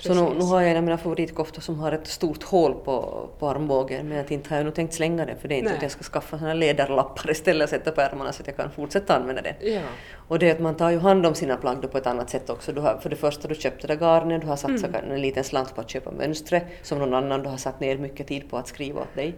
Så 0.00 0.14
nu, 0.14 0.34
nu 0.38 0.44
har 0.44 0.60
jag 0.60 0.70
en 0.70 0.76
av 0.76 0.82
mina 0.82 0.98
favoritkoftor 0.98 1.62
som 1.62 1.78
har 1.78 1.92
ett 1.92 2.06
stort 2.06 2.42
hål 2.42 2.74
på, 2.74 3.28
på 3.38 3.48
armbågen 3.48 4.08
men 4.08 4.20
att 4.20 4.30
inte 4.30 4.50
har 4.50 4.56
jag 4.56 4.64
nog 4.64 4.74
tänkt 4.74 4.94
slänga 4.94 5.26
den 5.26 5.38
för 5.38 5.48
det 5.48 5.54
är 5.54 5.58
inte 5.58 5.68
Nej. 5.70 5.76
att 5.76 5.82
jag 5.82 5.90
ska 5.90 6.02
skaffa 6.02 6.38
såna 6.38 6.54
läderlappar 6.54 7.30
istället 7.30 7.64
och 7.64 7.70
sätta 7.70 7.92
på 7.92 8.00
ärmarna 8.00 8.32
så 8.32 8.42
att 8.42 8.46
jag 8.46 8.56
kan 8.56 8.70
fortsätta 8.70 9.16
använda 9.16 9.42
den. 9.42 9.54
Ja. 9.60 9.80
Och 10.28 10.38
det 10.38 10.48
är 10.48 10.54
att 10.54 10.60
man 10.60 10.74
tar 10.76 10.90
ju 10.90 10.98
hand 10.98 11.26
om 11.26 11.34
sina 11.34 11.56
plagg 11.56 11.78
då 11.82 11.88
på 11.88 11.98
ett 11.98 12.06
annat 12.06 12.30
sätt 12.30 12.50
också. 12.50 12.72
Du 12.72 12.80
har, 12.80 12.98
för 13.02 13.10
det 13.10 13.16
första, 13.16 13.48
du 13.48 13.54
köpte 13.54 13.86
det 13.86 13.94
garnet, 13.96 14.40
du 14.40 14.46
har 14.46 14.56
satsat 14.56 14.88
Mm. 14.88 15.12
en 15.12 15.20
liten 15.20 15.44
slant 15.44 15.74
på 15.74 15.80
att 15.80 15.90
köpa 15.90 16.10
mönstret 16.10 16.64
som 16.82 16.98
någon 16.98 17.14
annan 17.14 17.42
du 17.42 17.48
har 17.48 17.56
satt 17.56 17.80
ner 17.80 17.98
mycket 17.98 18.26
tid 18.26 18.50
på 18.50 18.56
att 18.56 18.68
skriva 18.68 19.00
åt 19.00 19.14
dig. 19.14 19.34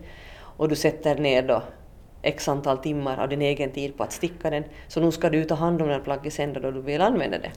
Och 0.57 0.68
du 0.68 0.77
sätter 0.77 1.14
ner 1.14 1.42
då 1.42 1.62
x 2.23 2.49
antal 2.49 2.79
timmar 2.79 3.18
av 3.23 3.29
din 3.29 3.42
egen 3.42 3.70
tid 3.70 3.96
på 3.96 4.03
att 4.03 4.12
sticka 4.12 4.51
den. 4.51 4.64
Så 4.88 5.01
nu 5.01 5.12
ska 5.12 5.31
du 5.31 5.44
ta 5.44 5.55
hand 5.55 5.83
om 5.83 5.88
det 5.88 5.94
här 5.94 6.01
plagget 6.01 6.33
sen 6.33 6.53
då 6.53 6.70
du 6.70 6.81
vill 6.81 7.01
använda 7.01 7.38
det. 7.38 7.51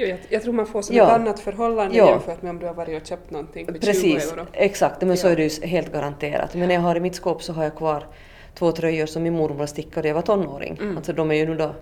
Jo, 0.00 0.06
jag, 0.06 0.18
jag 0.28 0.42
tror 0.42 0.52
man 0.52 0.66
får 0.66 0.82
som 0.82 0.96
Ja. 0.96 1.04
ett 1.06 1.12
annat 1.12 1.40
förhållande 1.40 1.96
Ja. 1.96 2.10
jämfört 2.10 2.42
med 2.42 2.50
om 2.50 2.58
du 2.58 2.66
har 2.66 2.74
varit 2.74 3.02
och 3.02 3.06
köpt 3.08 3.30
någonting 3.30 3.66
för 3.66 3.72
20 3.72 3.80
Precis, 3.80 4.32
euro. 4.32 4.46
exakt. 4.52 5.02
Men 5.02 5.16
så 5.16 5.26
Ja. 5.26 5.30
är 5.32 5.36
det 5.36 5.42
ju 5.60 5.66
helt 5.66 5.92
garanterat. 5.92 6.54
Men 6.54 6.70
jag 6.70 6.80
har 6.80 6.96
i 6.96 7.00
mitt 7.00 7.14
skåp 7.14 7.42
så 7.42 7.52
har 7.52 7.64
jag 7.64 7.76
kvar 7.76 8.06
två 8.54 8.72
tröjor 8.72 9.06
som 9.06 9.22
min 9.22 9.32
mormor 9.36 9.66
stickade 9.66 10.00
när 10.02 10.08
jag 10.08 10.14
var 10.14 10.22
tonåring. 10.22 10.78
Mm. 10.80 10.96
Alltså 10.96 11.12
de 11.12 11.30
är 11.30 11.34
ju 11.34 11.46
nu 11.46 11.54
då 11.56 11.74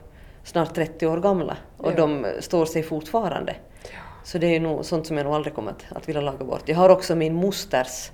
snart 0.44 0.74
30 0.74 1.06
år 1.06 1.16
gamla 1.20 1.56
och 1.76 1.92
Ja. 1.92 1.96
de 1.96 2.26
står 2.40 2.66
sig 2.66 2.82
fortfarande. 2.82 3.54
Så 4.24 4.38
det 4.38 4.46
är 4.56 4.60
nog 4.60 4.84
sånt 4.84 5.06
som 5.06 5.16
jag 5.16 5.24
nog 5.24 5.34
aldrig 5.34 5.54
kommer 5.54 5.70
att, 5.70 5.84
att 5.96 6.08
vilja 6.08 6.20
laga 6.20 6.44
bort. 6.44 6.62
Jag 6.64 6.76
har 6.76 6.88
också 6.88 7.14
min 7.16 7.34
mosters 7.34 8.10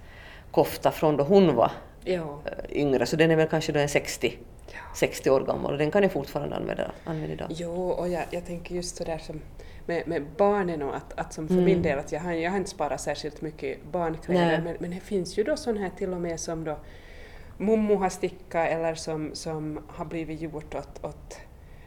kofta 0.51 0.91
från 0.91 1.17
då 1.17 1.25
hon 1.25 1.55
var 1.55 1.71
Ja. 2.05 2.41
eh, 2.45 2.79
yngre, 2.81 3.07
så 3.07 3.17
den 3.17 3.31
är 3.31 3.37
väl 3.37 3.49
kanske 3.49 3.73
då 3.73 3.81
en 3.81 3.89
60, 3.89 4.39
ja. 4.73 4.79
60 4.95 5.31
år 5.31 5.41
gammal 5.41 5.73
och 5.73 5.79
den 5.79 5.91
kan 5.91 6.03
jag 6.03 6.13
fortfarande 6.13 6.57
använda, 6.57 6.91
använda 7.05 7.33
idag. 7.33 7.47
Jo, 7.51 7.89
och 7.91 8.09
jag, 8.09 8.23
jag 8.31 8.47
tänker 8.47 8.75
just 8.75 8.97
sådär 8.97 9.19
som 9.19 9.41
med, 9.87 10.09
med 10.09 10.27
barnen 10.37 10.83
och 10.83 10.97
att, 10.97 11.13
att 11.17 11.33
som 11.33 11.49
för 11.49 11.55
Mm. 11.55 11.65
min 11.65 11.83
del 11.83 11.99
att 11.99 12.13
jag 12.13 12.21
har, 12.21 12.33
jag 12.33 12.51
har 12.51 12.59
inte 12.59 12.71
sparat 12.71 13.01
särskilt 13.01 13.41
mycket 13.43 13.85
barnkläder 13.93 14.61
men, 14.65 14.77
men 14.81 14.91
det 14.91 15.01
finns 15.01 15.39
ju 15.39 15.45
då 15.45 15.57
sån 15.57 15.77
här 15.77 15.91
till 15.91 16.13
och 16.13 16.21
med 16.21 16.41
som 16.41 16.65
då 16.65 16.79
mommo 17.59 17.95
har 17.95 18.09
stickat 18.09 18.69
eller 18.69 18.95
som, 18.95 19.31
som 19.35 19.81
har 19.89 20.05
blivit 20.05 20.41
gjort 20.41 20.75
åt, 20.75 21.05
åt 21.05 21.39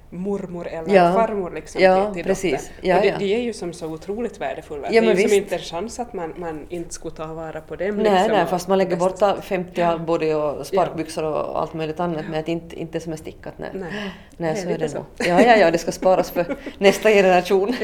mormor 0.10 0.68
eller 0.68 0.96
Ja. 0.96 1.14
farmor 1.14 1.52
liksom 1.52 1.82
Ja, 1.82 2.06
till, 2.06 2.14
till 2.14 2.24
precis. 2.24 2.72
Ja, 2.82 2.96
och 2.96 3.02
det, 3.02 3.08
ja. 3.08 3.16
de 3.20 3.34
är 3.36 3.40
ju 3.40 3.54
som 3.54 3.74
så 3.74 3.88
otroligt 3.88 4.42
värdefulla. 4.42 4.88
Ja, 4.92 5.02
det 5.02 5.08
är 5.08 5.16
ju 5.16 5.28
som 5.30 5.38
inte 5.38 5.56
en 5.56 5.62
chans 5.62 6.00
att 6.00 6.14
man, 6.14 6.34
man 6.38 6.66
inte 6.70 6.94
skulle 6.94 7.16
ta 7.16 7.26
vara 7.34 7.62
på 7.62 7.76
dem. 7.76 7.96
Nej, 7.96 8.12
liksom, 8.14 8.32
nej, 8.32 8.46
fast 8.46 8.68
man 8.68 8.78
lägger 8.78 8.96
bort 8.96 9.18
sätt. 9.18 9.36
50 9.44 9.72
Ja. 9.82 9.98
både 9.98 10.36
och 10.36 10.66
sparkbyxor 10.68 11.24
och 11.24 11.62
allt 11.62 11.74
möjligt 11.74 12.00
annat 12.00 12.26
men 12.32 12.40
att 12.40 12.48
inte, 12.48 12.76
inte 12.80 13.00
som 13.00 13.14
är 13.14 13.18
stickat. 13.18 13.54
Nej, 13.58 13.70
Nej, 13.74 13.90
nej 14.38 14.56
så 14.56 14.70
är 14.70 14.78
det 14.78 14.90
så. 14.90 14.98
nog. 14.98 15.06
Ja, 15.18 15.42
ja, 15.42 15.56
ja, 15.58 15.72
det 15.72 15.78
ska 15.78 15.92
sparas 15.92 16.32
för 16.32 16.56
nästa 16.78 17.10
generation. 17.10 17.76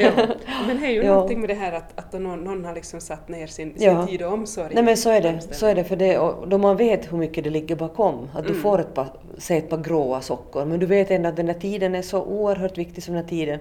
Men 0.66 0.80
det 0.80 0.86
är 0.86 0.90
ju 0.90 1.02
Ja. 1.04 1.14
någonting 1.14 1.40
med 1.40 1.50
det 1.50 1.54
här 1.54 1.72
att, 1.72 1.92
att 1.98 2.12
någon, 2.12 2.44
någon 2.44 2.64
har 2.64 2.74
liksom 2.74 3.00
satt 3.00 3.28
ner 3.28 3.46
sin, 3.46 3.78
sin 3.78 4.06
tid 4.06 4.22
och 4.22 4.32
omsorg. 4.32 4.70
Nej 4.74 4.82
men 4.82 4.96
så 4.96 5.10
är 5.10 5.20
det, 5.22 5.30
de 5.48 5.54
så 5.54 5.66
är 5.66 5.74
det 5.74 5.84
för 5.84 5.96
det, 5.96 6.18
och 6.18 6.48
då 6.48 6.58
man 6.58 6.76
vet 6.76 7.12
hur 7.12 7.18
mycket 7.18 7.44
det 7.44 7.50
ligger 7.50 7.76
bakom, 7.76 8.28
att 8.34 8.44
du 8.44 8.50
Mm. 8.50 8.62
får 8.62 8.78
ett 8.80 8.94
par, 8.94 9.06
säg 9.38 9.58
ett 9.58 9.68
par 9.70 9.76
gråa 9.78 10.20
sockor, 10.20 10.64
men 10.64 10.80
du 10.80 10.86
vet 10.86 11.10
ändå 11.10 11.28
att 11.28 11.36
den 11.36 11.46
där 11.46 11.54
tiden 11.54 11.94
är 11.94 12.02
så 12.02 12.13
oerhört 12.22 12.78
viktig 12.78 13.04
som 13.04 13.14
den 13.14 13.22
här 13.24 13.30
tiden 13.30 13.60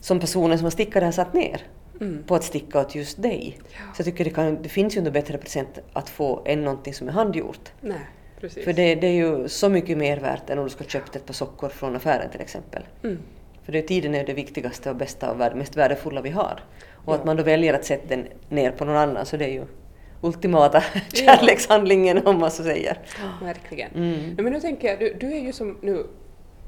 som 0.00 0.20
personen 0.20 0.58
som 0.58 0.64
har 0.64 0.70
stickat 0.70 1.00
det 1.00 1.04
har 1.04 1.12
satt 1.12 1.34
ner 1.34 1.60
Mm. 2.00 2.22
på 2.26 2.34
att 2.34 2.44
sticka 2.44 2.80
åt 2.80 2.94
just 2.94 3.22
dig. 3.22 3.58
Ja. 3.62 3.66
Så 3.94 4.00
jag 4.00 4.04
tycker 4.06 4.24
det, 4.24 4.30
kan, 4.30 4.62
det 4.62 4.68
finns 4.68 4.96
ju 4.96 4.98
ändå 4.98 5.10
bättre 5.10 5.38
present 5.38 5.78
att 5.92 6.08
få 6.10 6.42
än 6.46 6.64
någonting 6.64 6.94
som 6.94 7.08
är 7.08 7.12
handgjort. 7.12 7.72
Nej, 7.80 7.98
precis. 8.40 8.64
För 8.64 8.72
det, 8.72 8.94
det 8.94 9.06
är 9.06 9.12
ju 9.12 9.48
så 9.48 9.68
mycket 9.68 9.98
mer 9.98 10.16
värt 10.20 10.50
än 10.50 10.58
om 10.58 10.64
du 10.64 10.70
ska 10.70 10.84
köpa 10.84 11.06
ett 11.18 11.26
par 11.26 11.34
sockor 11.34 11.68
från 11.68 11.96
affären 11.96 12.30
till 12.30 12.40
exempel. 12.40 12.82
Mm. 13.04 13.18
För 13.64 13.72
det, 13.72 13.82
tiden 13.82 14.14
är 14.14 14.24
det 14.26 14.32
viktigaste 14.34 14.90
och 14.90 14.96
bästa 14.96 15.30
och 15.30 15.56
mest 15.56 15.76
värdefulla 15.76 16.20
vi 16.20 16.30
har. 16.30 16.60
Och 17.04 17.12
Ja. 17.12 17.16
att 17.18 17.24
man 17.24 17.36
då 17.36 17.42
väljer 17.42 17.74
att 17.74 17.84
sätta 17.84 18.08
den 18.08 18.26
ner 18.48 18.70
på 18.70 18.84
någon 18.84 18.96
annan 18.96 19.26
så 19.26 19.36
det 19.36 19.44
är 19.44 19.52
ju 19.52 19.64
ultimata 20.20 20.82
Ja. 20.94 21.00
kärlekshandlingen 21.12 22.26
om 22.26 22.38
man 22.38 22.50
så 22.50 22.62
säger. 22.62 22.98
Verkligen. 23.42 23.90
Mm. 23.94 24.34
Men 24.36 24.52
nu 24.52 24.60
tänker 24.60 24.88
jag, 24.88 24.98
du, 24.98 25.16
du 25.20 25.32
är 25.32 25.40
ju 25.40 25.52
som 25.52 25.78
nu 25.80 26.06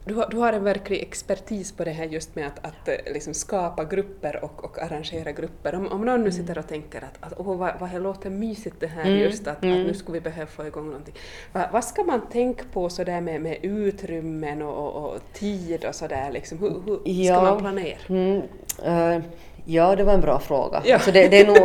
du 0.07 0.15
har, 0.15 0.27
du 0.31 0.37
har 0.37 0.53
en 0.53 0.65
verklig 0.65 1.03
expertis 1.03 1.73
på 1.73 1.85
det 1.85 1.91
här 1.91 2.05
just 2.05 2.35
med 2.37 2.47
att, 2.47 2.67
att 2.67 2.89
eh, 2.89 3.13
liksom 3.13 3.35
skapa 3.35 3.85
grupper 3.85 4.45
och, 4.45 4.65
och 4.65 4.83
arrangera 4.83 5.33
grupper. 5.33 5.75
Om, 5.75 5.87
om 5.93 6.05
någon 6.05 6.25
nu 6.25 6.33
sitter 6.33 6.59
och 6.59 6.67
tänker 6.69 6.99
att, 7.05 7.33
att 7.33 7.33
åh, 7.41 7.57
vad, 7.57 7.81
vad 7.81 7.91
det 7.91 7.99
låter 7.99 8.31
mysigt 8.31 8.77
det 8.81 8.87
här 8.87 9.05
Mm, 9.07 9.19
just 9.19 9.47
att, 9.47 9.63
mm. 9.65 9.81
att 9.81 9.87
nu 9.87 9.95
skulle 9.95 10.19
vi 10.19 10.21
behöva 10.21 10.47
få 10.47 10.67
igång 10.67 10.87
någonting. 10.87 11.15
Va, 11.53 11.69
vad 11.73 11.85
ska 11.85 12.05
man 12.05 12.21
tänka 12.29 12.65
på 12.73 12.89
sådär 12.89 13.21
med, 13.21 13.41
med 13.41 13.59
utrymmen 13.63 14.63
och, 14.63 14.97
och, 14.97 15.15
och 15.15 15.21
tid 15.33 15.85
och 15.85 15.95
sådär 15.95 16.31
liksom? 16.33 16.59
Hur, 16.59 16.71
hur 16.87 16.97
ska 16.97 17.11
Ja. 17.33 17.43
man 17.43 17.59
planera? 17.59 17.99
Mm, 18.09 18.43
eh, 18.85 19.23
ja, 19.67 19.97
det 19.97 20.05
var 20.05 20.15
en 20.15 20.21
bra 20.21 20.39
fråga. 20.39 20.83
Ja. 20.85 20.95
Alltså 20.95 21.13
det, 21.13 21.29
det 21.29 21.41
är 21.41 21.47
nog, 21.47 21.59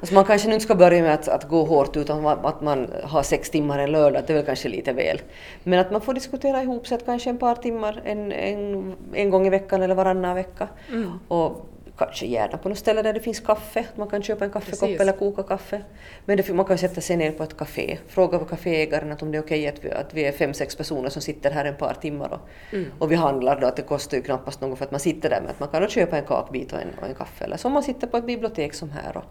alltså 0.00 0.14
man 0.14 0.24
kanske 0.24 0.48
nu 0.48 0.54
inte 0.54 0.64
ska 0.64 0.74
börja 0.74 1.02
med 1.02 1.14
att, 1.14 1.28
att 1.28 1.48
gå 1.48 1.64
hårt 1.64 1.96
utan 1.96 2.26
att 2.26 2.60
man 2.60 2.90
har 3.04 3.22
sex 3.22 3.50
timmar 3.50 3.78
en 3.78 3.92
lördag, 3.92 4.22
det 4.26 4.32
är 4.32 4.34
väl 4.34 4.46
kanske 4.46 4.68
lite 4.68 4.92
väl. 4.92 5.20
Men 5.62 5.78
att 5.78 5.90
man 5.90 6.00
får 6.00 6.14
diskutera 6.14 6.62
ihop 6.62 6.86
sig 6.86 6.98
kanske 7.06 7.30
en 7.30 7.38
par 7.38 7.54
timmar 7.54 8.02
en, 8.04 8.32
en, 8.32 8.94
en 9.14 9.30
gång 9.30 9.46
i 9.46 9.50
veckan 9.50 9.82
eller 9.82 9.94
varannan 9.94 10.34
vecka. 10.34 10.68
Mm. 10.88 11.10
Och 11.28 11.66
kanske 11.98 12.26
gärna 12.26 12.58
på 12.58 12.68
något 12.68 12.78
ställe 12.78 13.02
där 13.02 13.12
det 13.12 13.20
finns 13.20 13.40
kaffe. 13.40 13.84
Man 13.94 14.08
kan 14.08 14.22
köpa 14.22 14.44
en 14.44 14.50
kaffekopp 14.50 14.80
Precis. 14.80 15.00
eller 15.00 15.12
koka 15.12 15.42
kaffe. 15.42 15.82
Men 16.24 16.36
det, 16.36 16.48
man 16.48 16.64
kan 16.66 16.78
sätta 16.78 17.00
sig 17.00 17.16
ner 17.16 17.32
på 17.32 17.42
ett 17.42 17.56
café. 17.56 17.98
Fråga 18.08 18.38
kaféägaren 18.38 19.12
att 19.12 19.22
om 19.22 19.32
det 19.32 19.38
är 19.38 19.42
okej 19.42 19.68
att, 19.68 19.84
vi, 19.84 19.90
att 19.90 20.14
vi 20.14 20.24
är 20.24 20.32
fem, 20.32 20.54
sex 20.54 20.76
personer 20.76 21.08
som 21.08 21.22
sitter 21.22 21.50
här 21.50 21.64
ett 21.64 21.78
par 21.78 21.94
timmar 21.94 22.32
och, 22.32 22.40
Mm. 22.72 22.86
och 22.98 23.12
vi 23.12 23.14
handlar 23.14 23.60
då. 23.60 23.66
Att 23.66 23.76
det 23.76 23.82
kostar 23.82 24.16
ju 24.16 24.22
knappast 24.22 24.60
något 24.60 24.78
för 24.78 24.84
att 24.84 24.90
man 24.90 25.00
sitter 25.00 25.30
där. 25.30 25.40
Men 25.40 25.50
att 25.50 25.60
man 25.60 25.68
kan 25.68 25.82
då 25.82 25.88
köpa 25.88 26.18
en 26.18 26.24
kakbit 26.24 26.72
och 26.72 26.80
en, 26.80 26.88
och 27.00 27.08
en 27.08 27.14
kaffe. 27.14 27.44
Eller 27.44 27.56
som 27.56 27.72
man 27.72 27.82
sitter 27.82 28.06
på 28.06 28.16
ett 28.16 28.26
bibliotek 28.26 28.74
som 28.74 28.90
här. 28.90 29.16
Och, 29.16 29.24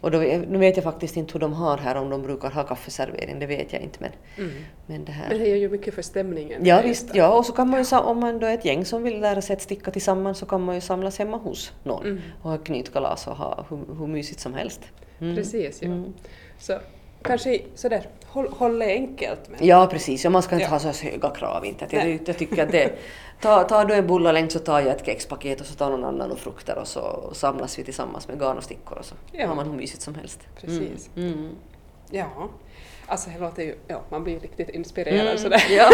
och 0.00 0.10
då, 0.10 0.18
nu 0.18 0.58
vet 0.58 0.76
jag 0.76 0.84
faktiskt 0.84 1.16
inte 1.16 1.32
hur 1.32 1.40
de 1.40 1.52
har 1.52 1.78
här, 1.78 1.94
om 1.94 2.10
de 2.10 2.22
brukar 2.22 2.50
ha 2.50 2.62
kaffeservering. 2.62 3.38
Det 3.38 3.46
vet 3.46 3.72
jag 3.72 3.82
inte. 3.82 3.98
Men, 4.00 4.10
Mm. 4.38 4.50
men 4.86 5.04
det 5.04 5.12
här... 5.12 5.28
Men 5.28 5.38
det 5.38 5.50
är 5.50 5.56
ju 5.56 5.68
mycket 5.68 5.94
för 5.94 6.02
stämningen. 6.02 6.66
Ja 6.66 6.80
visst, 6.84 7.14
ja 7.14 7.38
och 7.38 7.46
så 7.46 7.52
kan 7.52 7.70
man 7.70 7.82
ju, 7.82 7.96
om 7.96 8.20
man 8.20 8.38
då 8.38 8.46
är 8.46 8.54
ett 8.54 8.64
gäng 8.64 8.84
som 8.84 9.02
vill 9.02 9.20
lära 9.20 9.42
sig 9.42 9.54
att 9.56 9.62
sticka 9.62 9.90
tillsammans 9.90 10.38
så 10.38 10.46
kan 10.46 10.62
man 10.64 10.74
ju 10.74 10.80
samlas 10.80 11.18
hemma 11.18 11.36
hos 11.36 11.72
någon 11.82 12.04
Mm. 12.06 12.20
och 12.42 12.50
ha 12.50 12.58
knytkalas 12.58 13.26
och 13.26 13.36
ha 13.36 13.64
hur, 13.70 13.78
hur 13.98 14.06
mysigt 14.06 14.40
som 14.40 14.54
helst. 14.54 14.80
Mm. 15.20 15.36
Precis, 15.36 15.82
ja. 15.82 15.86
Mm. 15.88 16.12
Så 16.58 16.78
kanske 17.26 17.60
sådär, 17.74 18.06
håll, 18.26 18.48
håll 18.48 18.78
det 18.78 18.86
enkelt. 18.86 19.40
Men, 19.48 19.66
Ja 19.66 19.86
precis, 19.86 20.24
ja, 20.24 20.30
man 20.30 20.42
ska 20.42 20.54
inte 20.54 20.64
Ja. 20.64 20.70
ha 20.70 20.78
så 20.78 21.04
höga 21.06 21.30
krav 21.30 21.64
inte. 21.64 21.86
Jag, 21.90 22.18
jag 22.26 22.38
tycker 22.38 22.62
att 22.62 22.72
det, 22.72 22.92
ta, 23.40 23.62
tar 23.64 23.84
du 23.84 23.94
en 23.94 24.06
bullalängd 24.06 24.52
så 24.52 24.58
tar 24.58 24.80
jag 24.80 24.88
ett 24.88 25.06
kexpaket 25.06 25.60
och 25.60 25.66
så 25.66 25.74
tar 25.74 25.90
någon 25.90 26.04
annan 26.04 26.32
och 26.32 26.38
frukter 26.38 26.78
och 26.78 26.88
så 26.88 27.30
samlas 27.32 27.78
vi 27.78 27.84
tillsammans 27.84 28.28
med 28.28 28.40
garn 28.40 28.56
och 28.56 28.64
stickor 28.64 28.98
och 28.98 29.04
så 29.04 29.14
Ja. 29.32 29.46
har 29.48 29.54
man 29.54 29.66
hur 29.66 29.76
mysigt 29.76 30.02
som 30.02 30.14
helst. 30.14 30.40
Precis. 30.60 31.10
Mm. 31.16 31.32
Mm. 31.32 31.50
Ja, 32.10 32.48
alltså 33.06 33.30
det 33.30 33.38
låter 33.38 33.62
ju, 33.62 33.74
ja, 33.88 34.02
man 34.10 34.24
blir 34.24 34.40
riktigt 34.40 34.68
inspirerad 34.68 35.40
sådär. 35.40 35.62
Mm. 35.68 35.76
Ja. 35.78 35.90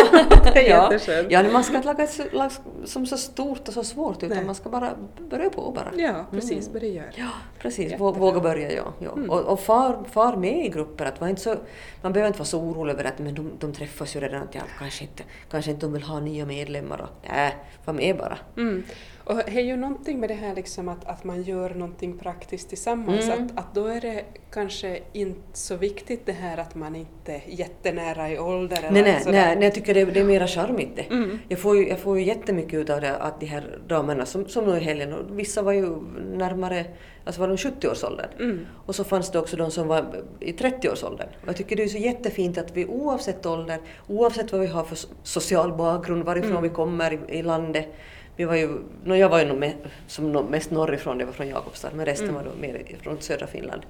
Det 0.54 0.66
är 1.08 1.22
ja. 1.30 1.42
ja, 1.42 1.52
man 1.52 1.64
ska 1.64 1.76
inte 1.76 1.86
laga 1.86 2.04
ett 2.04 2.32
lag 2.32 2.50
som 2.84 3.06
så 3.06 3.16
stort 3.16 3.68
och 3.68 3.74
så 3.74 3.84
svårt 3.84 4.22
utan 4.22 4.36
Nej. 4.36 4.46
man 4.46 4.54
ska 4.54 4.68
bara 4.68 4.90
börja 5.30 5.50
på 5.50 5.70
bara. 5.70 5.92
Ja, 5.96 6.26
precis, 6.30 6.50
Mm. 6.68 6.72
vad 6.72 6.82
det 6.82 6.88
gör. 6.88 7.10
Ja, 7.14 7.28
precis. 7.58 7.84
Jättebra. 7.84 8.06
Vå- 8.10 8.18
Våga 8.18 8.40
börja, 8.40 8.72
ja. 8.72 8.92
ja. 8.98 9.12
Mm. 9.12 9.30
Och, 9.30 9.40
och 9.40 9.60
far, 9.60 10.04
far 10.10 10.36
med 10.36 10.66
i 10.66 10.68
grupper. 10.68 11.04
Att 11.04 11.20
var 11.20 11.28
inte 11.28 11.42
så, 11.42 11.54
man 12.02 12.12
behöver 12.12 12.26
inte 12.28 12.38
vara 12.38 12.46
så 12.46 12.60
orolig 12.60 12.92
över 12.92 13.04
att 13.04 13.18
men 13.18 13.34
de, 13.34 13.50
de 13.58 13.72
träffas 13.72 14.16
ju 14.16 14.20
redan. 14.20 14.42
Att 14.42 14.54
ja, 14.54 14.60
kanske, 14.78 15.04
inte, 15.04 15.22
kanske 15.50 15.70
inte 15.70 15.86
de 15.86 15.92
vill 15.92 16.02
ha 16.02 16.20
nya 16.20 16.46
medlemmar. 16.46 17.08
Nej, 17.30 17.56
var 17.84 17.94
med 17.94 18.16
bara. 18.16 18.38
Mm. 18.56 18.82
Och 19.24 19.36
det 19.36 19.42
är 19.58 19.60
ju 19.60 19.76
någonting 19.76 20.20
med 20.20 20.28
det 20.30 20.34
här 20.34 20.54
liksom 20.54 20.88
att, 20.88 21.04
att 21.04 21.24
man 21.24 21.42
gör 21.42 21.70
någonting 21.70 22.18
praktiskt 22.18 22.68
tillsammans. 22.68 23.24
Mm. 23.24 23.44
Att, 23.44 23.58
att 23.58 23.74
då 23.74 23.86
är 23.86 24.00
det 24.00 24.24
kanske 24.52 24.98
inte 25.12 25.40
så 25.58 25.76
viktigt 25.76 26.26
det 26.26 26.32
här 26.32 26.58
att 26.58 26.74
man 26.74 26.96
inte 26.96 27.32
är 27.32 27.42
jättenära 27.46 28.30
i 28.30 28.38
ålder. 28.38 28.76
eller 28.78 28.90
Nej, 28.90 29.02
nej, 29.02 29.22
nej, 29.26 29.32
nej, 29.56 29.64
jag 29.64 29.74
tycker 29.74 29.94
det, 29.94 30.04
det 30.04 30.20
är 30.20 30.24
mera 30.24 30.46
charmigt 30.46 30.96
det. 30.96 31.02
Mm. 31.02 31.38
Jag, 31.48 31.58
får 31.58 31.76
ju, 31.76 31.88
jag 31.88 31.98
får 31.98 32.18
ju 32.18 32.24
jättemycket 32.24 32.74
ut 32.74 32.90
av 32.90 33.00
det 33.00 33.16
att 33.16 33.40
de 33.40 33.46
här 33.46 33.78
damerna 33.86 34.26
som, 34.26 34.48
som 34.48 34.64
nu 34.64 34.76
i 34.76 34.80
helgen, 34.80 35.12
och 35.12 35.38
vissa 35.38 35.62
var 35.62 35.72
ju 35.72 35.96
närmare, 36.34 36.84
alltså 37.24 37.40
var 37.40 37.48
de 37.48 37.56
70-årsåldern. 37.56 38.28
Mm. 38.40 38.66
Och 38.86 38.94
så 38.94 39.04
fanns 39.04 39.30
det 39.30 39.38
också 39.38 39.56
de 39.56 39.70
som 39.70 39.88
var 39.88 40.22
i 40.40 40.52
30-årsåldern. 40.52 41.28
Och 41.42 41.48
jag 41.48 41.56
tycker 41.56 41.76
det 41.76 41.82
är 41.82 41.88
så 41.88 41.98
jättefint 41.98 42.58
att 42.58 42.76
vi 42.76 42.86
oavsett 42.86 43.46
ålder, 43.46 43.78
oavsett 44.08 44.52
vad 44.52 44.60
vi 44.60 44.66
har 44.66 44.84
för 44.84 44.96
so- 44.96 45.12
social 45.22 45.72
bakgrund, 45.72 46.24
varifrån 46.24 46.50
Mm. 46.50 46.62
vi 46.62 46.68
kommer 46.68 47.12
i, 47.12 47.38
i 47.38 47.42
landet. 47.42 47.88
Vi 48.36 48.44
var 48.44 48.54
ju, 48.56 48.78
no, 49.04 49.14
jag 49.16 49.28
var 49.28 49.38
ju 49.38 49.44
nog 49.44 49.58
me, 49.58 49.72
som 50.06 50.32
no, 50.32 50.42
mest 50.50 50.70
norrifrån, 50.70 51.18
det 51.18 51.24
var 51.24 51.32
från 51.32 51.48
Jakobstad, 51.48 51.90
men 51.94 52.06
resten 52.06 52.28
Mm. 52.28 52.44
var 52.44 52.50
då 52.52 52.60
mer 52.60 52.96
från 53.02 53.20
södra 53.20 53.46
Finland. 53.46 53.82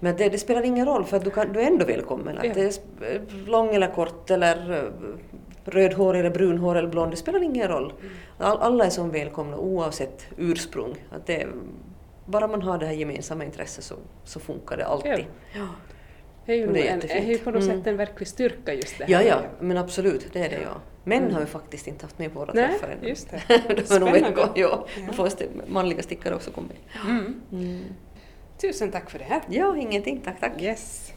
Men 0.00 0.16
det, 0.16 0.28
det 0.28 0.38
spelar 0.38 0.62
ingen 0.62 0.86
roll 0.86 1.04
för 1.04 1.16
att 1.16 1.24
du, 1.24 1.30
kan, 1.30 1.52
du 1.52 1.60
är 1.60 1.66
ändå 1.66 1.84
välkommen. 1.84 2.38
Att 2.38 2.44
Ja. 2.44 2.52
det 2.54 2.80
är 3.00 3.46
lång 3.46 3.74
eller 3.74 3.86
kort 3.94 4.30
eller 4.30 4.72
eh, 4.72 4.82
rödhårig 5.64 6.20
eller 6.20 6.30
brunhårig 6.30 6.78
eller 6.78 6.88
blond, 6.88 7.12
det 7.12 7.16
spelar 7.16 7.42
ingen 7.42 7.68
roll. 7.68 7.92
Mm. 8.00 8.12
All, 8.38 8.58
alla 8.58 8.84
är 8.86 8.90
som 8.90 9.10
välkomna 9.10 9.56
oavsett 9.56 10.26
ursprung. 10.38 10.94
Att 11.10 11.26
det, 11.26 11.46
bara 12.26 12.46
man 12.48 12.62
har 12.62 12.78
det 12.78 12.86
här 12.86 12.92
gemensamma 12.92 13.44
intresset 13.44 13.84
så, 13.84 13.94
så 14.24 14.40
funkar 14.40 14.76
det 14.76 14.86
alltid. 14.86 15.26
Ja, 15.54 15.66
Det 16.46 16.52
är 16.52 16.56
ju, 16.56 16.66
det 16.72 16.88
är 16.88 16.92
en, 16.92 16.98
är 16.98 17.02
jättefint. 17.02 17.28
ju 17.28 17.38
på 17.38 17.50
något 17.50 17.62
Mm. 17.62 17.76
sätt 17.78 17.86
en 17.86 17.96
verklig 17.96 18.28
styrka 18.28 18.74
just 18.74 18.98
det 18.98 19.04
här. 19.04 19.12
ja, 19.12 19.22
ja 19.22 19.42
men 19.60 19.76
absolut, 19.78 20.32
det 20.32 20.40
är 20.40 20.48
det 20.48 20.60
ja. 20.62 20.80
Män 21.04 21.18
Mm. 21.22 21.34
har 21.34 21.40
vi 21.40 21.46
faktiskt 21.46 21.86
inte 21.86 22.04
haft 22.06 22.18
med 22.18 22.32
på 22.32 22.38
våra 22.38 22.52
Nej, 22.54 22.68
träffar 22.68 22.88
ännu. 22.88 23.08
just 23.08 23.30
det. 23.30 23.42
De 23.88 23.94
är 23.94 24.00
nog 24.00 24.10
välkomna, 24.12 24.52
ja. 24.54 24.86
Ja. 25.16 25.46
Manliga 25.66 26.02
stickare 26.02 26.34
också 26.34 26.50
komma. 26.50 26.68
Mm. 27.08 27.40
Mm. 27.52 27.80
Tusen 28.60 28.90
tack 28.90 29.10
för 29.10 29.18
det 29.18 29.24
här. 29.24 29.42
Ja, 29.48 29.76
ingenting. 29.76 30.20
Tack, 30.24 30.40
tack. 30.40 30.62
Yes. 30.62 31.12